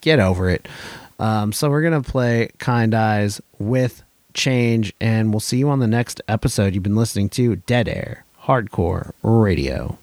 get 0.00 0.20
over 0.20 0.48
it. 0.48 0.68
Um 1.18 1.52
so 1.52 1.68
we're 1.70 1.82
going 1.82 2.02
to 2.02 2.08
play 2.08 2.50
Kind 2.58 2.94
Eyes 2.94 3.40
with 3.58 4.02
Change 4.34 4.92
and 5.00 5.32
we'll 5.32 5.40
see 5.40 5.58
you 5.58 5.68
on 5.68 5.80
the 5.80 5.86
next 5.88 6.20
episode. 6.28 6.74
You've 6.74 6.84
been 6.84 6.94
listening 6.94 7.28
to 7.30 7.56
Dead 7.56 7.88
Air 7.88 8.24
Hardcore 8.42 9.12
Radio. 9.22 9.98